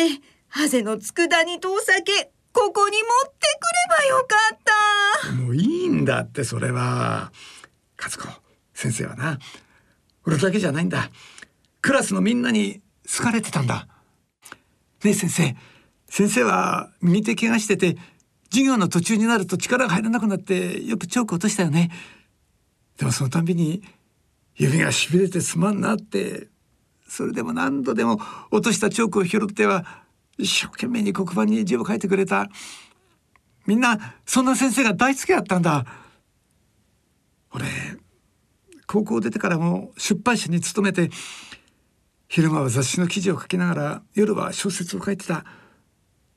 [0.49, 3.39] ハゼの佃煮とお酒ここに持って
[3.99, 4.59] くればよかっ
[5.25, 5.33] た。
[5.33, 7.33] もういいんだってそれは。
[8.01, 8.19] 和子
[8.73, 9.39] 先生はな。
[10.25, 11.11] 俺だけじゃないんだ。
[11.81, 13.87] クラスのみんなに好かれてたんだ。
[15.05, 15.57] ねえ先生。
[16.09, 17.97] 先生は右手怪我してて
[18.51, 21.91] 授業の途中になると力が入らなくなってよくチョーク落としたよね。
[22.97, 23.83] でもそのたびに
[24.55, 26.49] 指がしびれてすまんなって
[27.09, 28.21] それでも何度でも
[28.51, 29.85] 落としたチョークを拾っては
[30.39, 32.49] 一生懸命に黒板に字を書いてくれた。
[33.67, 35.85] みんなそんな先生が大好きだったんだ。
[37.53, 37.67] 俺
[38.87, 41.11] 高校出てからも出版社に勤めて
[42.29, 45.45] 昼間は雑誌の記事を書きながら夜は小説を書いてた。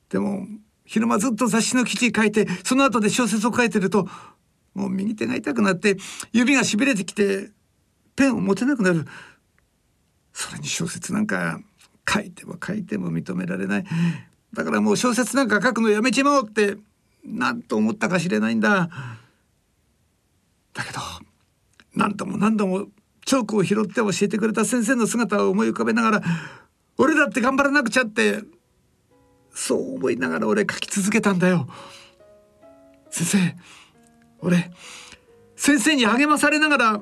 [0.09, 0.47] でも
[0.85, 4.07] 昼間ずっと雑誌の記事書いてその後で小説を書いてると
[4.73, 5.97] もう右手が痛くなって
[6.31, 7.51] 指がしびれてきて
[8.15, 9.05] ペンを持てなくなる。
[10.33, 11.59] それに小説なんか
[12.07, 13.85] 書いても書いても認められない。
[14.53, 16.77] だからもう小説なんか書くのやめちまおうって
[17.23, 18.89] 何と思ったかしれないんだ。
[20.73, 20.99] だけど
[21.95, 22.87] 何度も何度も
[23.29, 26.23] チョークを拾って教えてくれた先生の姿を思い浮かべながら
[26.97, 28.39] 俺だって頑張らなくちゃって
[29.53, 31.67] そう思いながら俺書き続けたんだよ。
[33.11, 33.55] 先生
[34.39, 34.71] 俺
[35.55, 37.01] 先生に励まされながら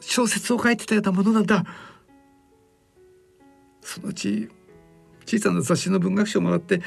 [0.00, 1.64] 小説を書いてたようなものなんだ。
[3.80, 4.48] そのうち
[5.26, 6.82] 小さな雑誌の文学賞をもらって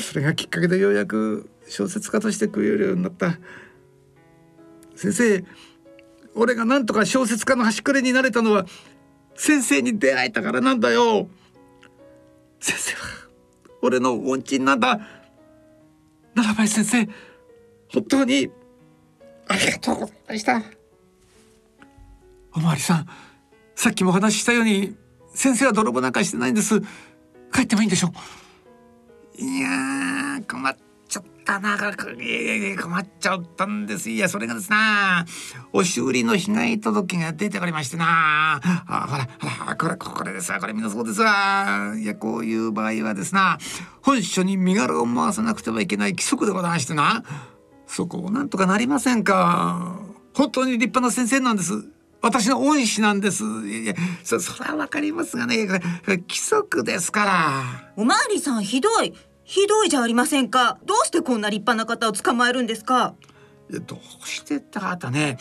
[0.00, 3.40] それがきっかけでようやく小説家として食えるようになった。
[4.94, 5.44] 先生
[6.38, 8.64] 俺がなんとか小説家の端くれになれたのは
[9.34, 11.28] 先生に出会えたからなんだよ。
[12.60, 13.00] 先生は
[13.82, 15.00] 俺の恩人なんだ。
[16.34, 17.12] 奈良林先生
[17.92, 18.50] 本当に
[19.48, 20.62] ありがとうございました。
[22.54, 23.06] おまわりさん
[23.74, 24.96] さっきもお話ししたように
[25.34, 26.80] 先生は泥棒なんかしてないんです。
[27.52, 28.12] 帰ってもいいんでしょ
[29.36, 30.87] いや困っちゃっ
[31.48, 34.10] たな困っちゃったんです。
[34.10, 35.24] いやそれがですな
[35.72, 38.60] 押し売りの被害届が出ておりましてな。
[38.62, 39.26] あほら
[39.58, 40.60] ほらこれこれですわ。
[40.60, 41.94] これみんなそうですわ。
[41.98, 43.56] いやこういう場合はですな
[44.02, 47.24] 本書に身柄を回さなくてはいけない規則でございましてな。
[47.86, 49.98] そこをなんとかなりませんか。
[50.34, 51.72] 本当に立派な先生なんです。
[52.20, 53.44] 私の恩師なんです。
[53.66, 55.66] いやそそれはわかりますがね。
[56.06, 57.92] 規則ですから。
[57.96, 59.14] おまわりさんひどい。
[59.48, 60.78] ひどいじゃありませんか。
[60.84, 63.14] どうしてこんな立派な方を捕まえるんですか。
[63.70, 65.38] どうしてってあたね。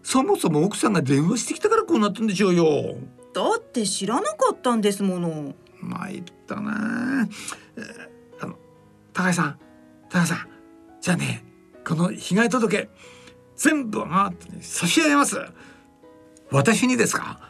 [0.00, 2.94] そもそも奥さんが電話してきたからこうなったんでしょうよ。
[3.34, 5.56] だって知らなかったんですもの。
[5.80, 7.28] 参ったな。
[8.40, 8.54] あの
[9.12, 9.58] 高橋さん。
[10.08, 10.48] 高橋さん。
[11.00, 11.44] じゃあね
[11.84, 12.88] この被害届
[13.56, 15.36] 全部あ差し上げます。
[16.52, 17.40] 私にですか。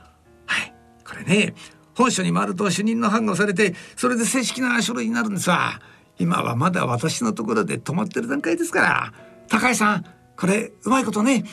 [0.46, 0.74] はい。
[1.06, 1.54] これね
[1.94, 5.82] 本書に回ると主任の判をされてそれで正式な書類になるんですわ
[6.18, 9.12] 今はまだ私のところで止まってる段階ですから。
[9.48, 10.04] 高橋さん
[10.36, 11.44] これうまいことね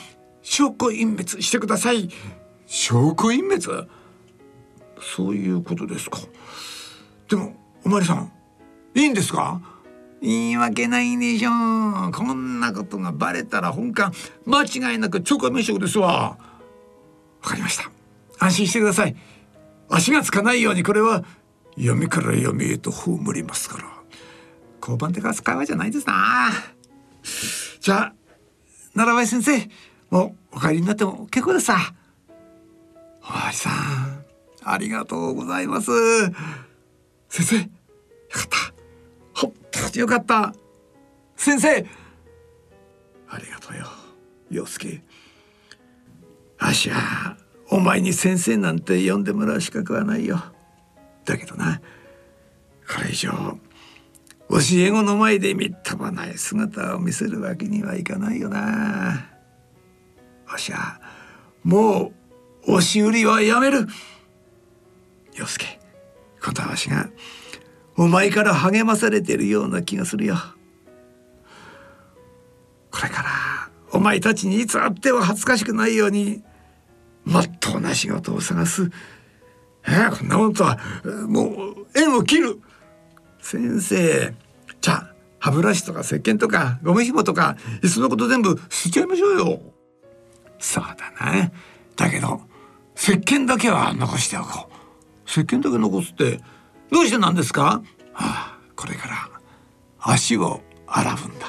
[0.42, 2.08] 証拠隠滅してください。
[2.66, 3.88] 証拠隠滅？
[5.00, 6.18] そういうことですか。
[7.28, 7.54] でも
[7.84, 8.32] おまりさん
[8.94, 9.60] いいんですか？
[10.22, 11.50] 言い訳ないでしょ
[12.08, 12.12] う。
[12.12, 16.08] こんなことがバレたら本館間違いなく超過名称ですわ。
[16.10, 16.38] わ
[17.42, 17.90] かりました。
[18.38, 19.16] 安心してください。
[19.88, 21.24] 足がつかないようにこれは
[21.76, 23.95] 読みから読みへと葬りますから
[24.86, 26.50] 交番手が使いはじゃないですな。
[27.80, 28.14] じゃあ
[28.94, 29.68] 奈良林先
[30.10, 31.92] 生もうお帰りになっても結構ですさ。
[33.28, 34.24] おわりさん
[34.62, 35.90] ありがとうございます。
[37.28, 37.62] 先生よ
[38.30, 39.40] かった。
[39.40, 40.54] 本当によかった。
[41.34, 41.68] 先生
[43.28, 43.86] ありがとうよ。
[44.50, 45.02] 陽介。
[46.58, 47.36] あしゃ
[47.70, 50.40] お前に先生なんて呼んでもらう資格はないよ。
[51.24, 51.80] だけどな
[52.88, 53.58] これ以上
[54.48, 59.28] 教え子の前でみっともない姿を見せるわけにはいかないよな。
[60.48, 61.00] わしゃ
[61.64, 62.12] も
[62.66, 63.86] う押し売りはやめる。
[65.34, 65.80] 洋介
[66.42, 67.10] 今度はわしが
[67.96, 70.36] お前から励まされてるような気がするよ。
[72.90, 73.28] これから
[73.92, 76.42] お前たちにいつあっても恥ずかしくないように
[77.24, 78.90] まっとうな仕事を探す。
[79.88, 80.78] え、こんなもんとは
[81.28, 82.60] もう縁を切る。
[83.48, 84.34] 先生
[84.80, 89.60] じゃあ歯ブラシとか石鹸とかゴム紐とかいっそのこと全部捨てちゃいましょうよ。
[90.58, 91.52] そうだな。
[91.94, 92.40] だけど
[92.96, 95.30] 石鹸だけは残しておこう。
[95.30, 96.40] 石鹸だけ残すって
[96.90, 97.82] どうしてなんですか、は
[98.14, 99.30] あ、これから
[100.00, 101.46] 足を洗うんだ。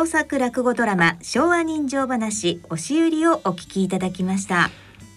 [0.00, 4.70] 創作落語ドラマ昭和人情話押し売りをお聞きいただきました。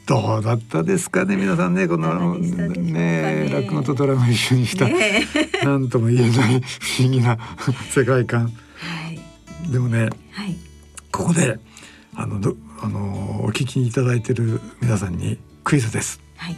[0.05, 2.67] どうだったですかね皆さんねこのね。
[2.67, 5.25] ね落語とドラマ一緒にした、ね、
[5.63, 7.37] なんとも言えない不思議な
[7.91, 8.49] 世界観、は
[9.65, 10.57] い、でもね、はい、
[11.13, 11.61] ここで
[12.13, 16.57] あのどあのお聞きいただいてる皆さんにクイズです、はい、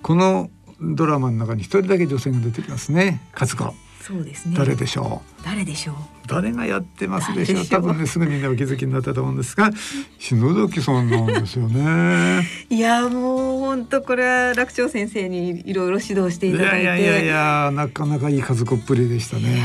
[0.00, 0.48] この
[0.80, 3.74] ドラマの中に一人だけ女性が出てきますね勝子
[4.06, 4.54] そうですね。
[4.56, 5.42] 誰でしょう？
[5.44, 5.96] 誰でしょう？
[6.28, 7.66] 誰がやってますでしょう？
[7.66, 9.70] 多分ねすぐみんなお気づきになったと思うんですが
[10.20, 12.46] 篠崎さんなんですよね。
[12.70, 16.82] いやもう本当これは楽長先生にいろいろ指導していただいて。
[16.82, 19.64] いやいやいやなかなかいい家族っぷりでしたね。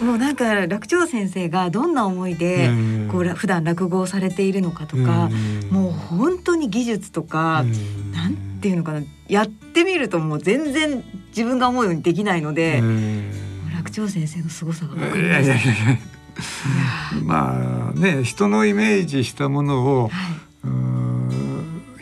[0.00, 2.70] もうなんか楽長先生がどんな思いで
[3.10, 5.28] こう普段落語をされているのかとか
[5.70, 7.64] もう本当に技術とか
[8.14, 12.82] なんていうのかなやってみるともう全然自分が思うようにできないので
[13.74, 16.18] 楽長先生の凄さが分かりました。
[17.24, 20.48] まあね人のイメージしたものを、はい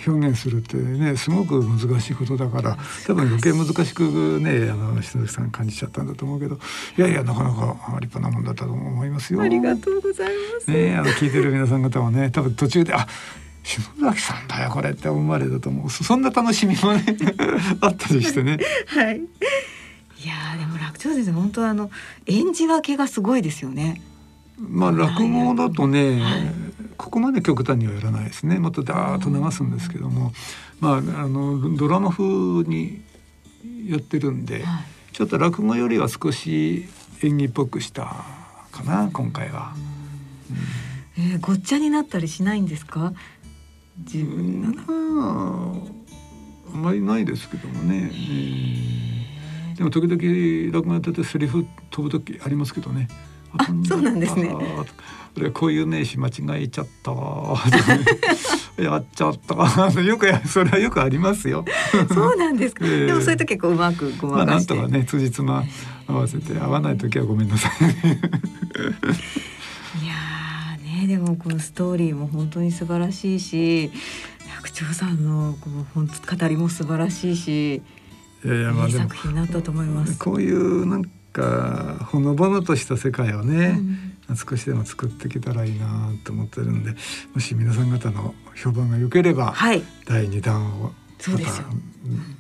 [0.07, 6.59] 表現するってねすごく難しいことだから多分余計難しくねあの篠崎さん感じちゃったんだと思うけど
[6.97, 9.43] いやいやなかなか立派なもんだったと思いますよ。
[9.43, 10.71] ありがとうございます。
[10.71, 13.07] ねあの聞いてる皆さん方はね多分途中であ
[13.67, 17.05] 篠崎さんだよこれって思われたと思うそんな楽しみもね
[17.83, 18.59] あったりしてね。
[18.87, 19.17] はい。
[19.19, 21.91] いやでも楽長先生本当あの
[22.27, 24.01] 演じ分けがすごいですよね。
[24.59, 26.43] まあ落語だとね、はい、
[26.97, 30.33] ここまで極端にはやらないですねもっとダーッと流すんですけども、
[30.81, 32.25] まあ、あのドラマ風
[32.65, 33.03] に
[33.87, 36.87] やってるんで、はい、ちょっと落語よりは少し
[37.23, 38.25] 演技っぽくした
[38.73, 39.75] かな今回は。
[41.19, 43.13] うん、えー、ごっちゃになったりしないんですか？
[43.99, 45.89] 自分の、
[46.73, 48.11] あんまりないですけどもね。
[49.77, 53.09] でも時々落語やっててセリフ飛ぶ時ありますけどね。
[53.57, 54.55] あそうなんですね。
[55.37, 57.13] 俺こういう名詞間違えちゃった
[58.83, 59.55] やっちゃった
[60.01, 61.65] よくそれはよくありますよ。
[62.09, 62.87] そうなんですか。
[62.87, 64.75] えー、でもそういう時こううまくごまかして。
[64.75, 65.65] まあなんとかね辻褄
[66.07, 67.73] 合わせて合わない時はごめんなさい。
[71.07, 73.91] でもこのストーリーも本当に素晴らしいし
[74.55, 77.83] 白鳥さんのこう本当語りも素晴らしいし。
[78.45, 80.19] いやいやまあいい作品になったと思います。
[80.19, 83.81] こういうなんかほのぼのとした世界をね、
[84.29, 86.95] うん、少しでも作っていけたらいいなと思ってるんで
[87.35, 90.93] もし皆さん方の評判が良ければ、はい、第2弾を
[91.29, 91.39] ま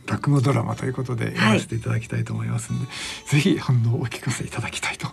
[0.06, 5.08] た落語ドラマということでやらせていただきたいと思いますので、はい、ぜひ反応をお聞かせいただきたいと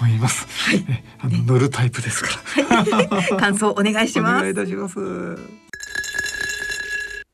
[0.00, 0.46] 思います。
[0.70, 2.30] はい、あの乗るタイプですか
[2.62, 2.84] ら。
[2.84, 4.36] はい、 感想お願いします。
[4.36, 4.98] お願いいたします。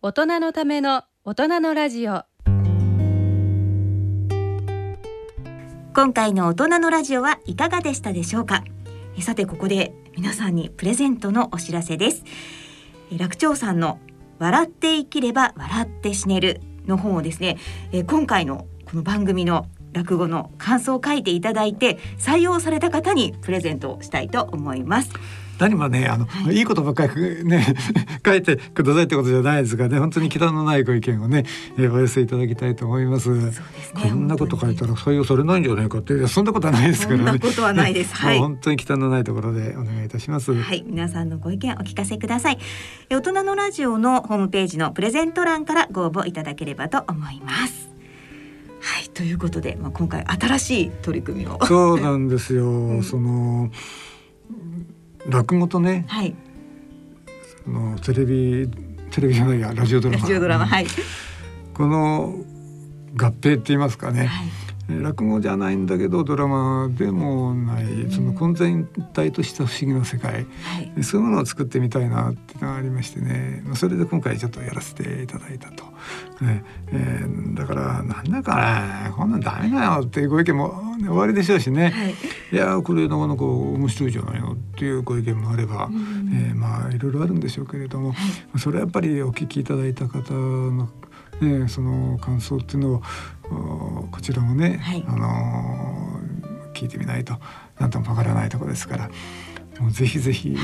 [0.00, 2.24] 大人のための大人のラジオ。
[5.94, 8.64] 今回の大人のラジオはいかがでしたでしょうか？
[9.20, 12.24] さてここで皆さんにプレゼントのお知らせです
[13.16, 14.00] 楽長さんの
[14.38, 17.58] 笑って生きれば笑って死ねるの本をですね
[18.06, 25.10] 今回のこの番組の落語の感想を書いていただいて採用された方にプレゼントをしたいと思います。
[25.58, 27.74] 何もねあの、はい、いいことばっかりね
[28.24, 31.44] 書いてくださいってことじゃないですがね本当に忌憚のないご意見をね、
[31.76, 33.24] えー、お寄せいただきたいと思います。
[33.24, 33.52] すね、
[33.94, 37.24] こんなこと書いたら採用されないんじゃないかってそんなことはないですからね。
[37.24, 38.14] そんなことはないです。
[38.14, 38.38] はい。
[38.38, 40.52] 本当に忌憚のないところでお願いいたします。
[40.52, 42.58] はい、皆さんのご意見お聞かせください。
[43.10, 47.94] 大人のラジオのホームページのプレゼント欄からご応募いただければと思います。
[48.84, 53.70] はいということで、まあ、今回新しい取り組みをそうなんですよ、 うん、その
[55.28, 56.34] 落語とね、はい、
[57.64, 58.68] そのテレビ
[59.10, 60.22] テレビじゃないやラジオドラマ。
[60.22, 60.86] ラジオドラマ、はい、
[61.74, 62.34] この
[63.16, 64.48] 合併って言いますかね、はい。
[64.88, 70.40] 落語じゃないんだけどドラマでもないその混然一体とした不思議な世界、は
[70.98, 73.62] い、そういうものを作ってみたいなっていうのがありましてね。
[73.74, 75.84] それで今回ちょっとやらせていただいたと、
[76.44, 76.64] ね。
[76.88, 82.14] えー、だからなんだかねこんなんダメだよっていうご意見も終わりでしょうしね、はい、
[82.54, 88.14] いやこれなかなか面白いじゃないのっていうご意見もあれば、うん、えー、まあいろいろあるんでしょうけれども、は
[88.54, 90.88] い、それはやっぱりお聞きいただいた方の
[91.40, 96.20] ね、その感想っていうのをこちらもね、はい、あの
[96.74, 97.34] 聞いてみないと
[97.80, 99.10] 何ともわからないところですから
[99.80, 100.58] もうぜひぜひね、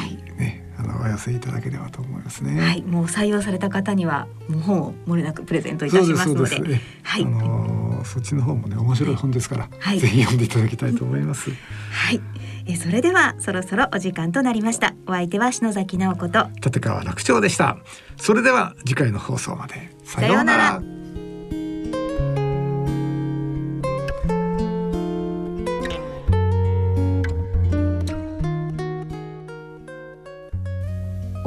[0.76, 2.60] はい、あのお寄せいただければと思いますね。
[2.60, 11.50] はい、もう採用された方にはもう本を漏れなくプレゼントいたしますので、ではい、あのそっちの方もね面白い本ですから、はい、ぜひ読んでいただきたいと思います。
[11.50, 12.20] はい。
[12.66, 14.94] えそれではそろそろお時間となりました。
[15.06, 17.78] お相手は篠崎直子と立川楽長でした。
[18.16, 19.90] それでは次回の放送まで。
[20.04, 20.82] さようなら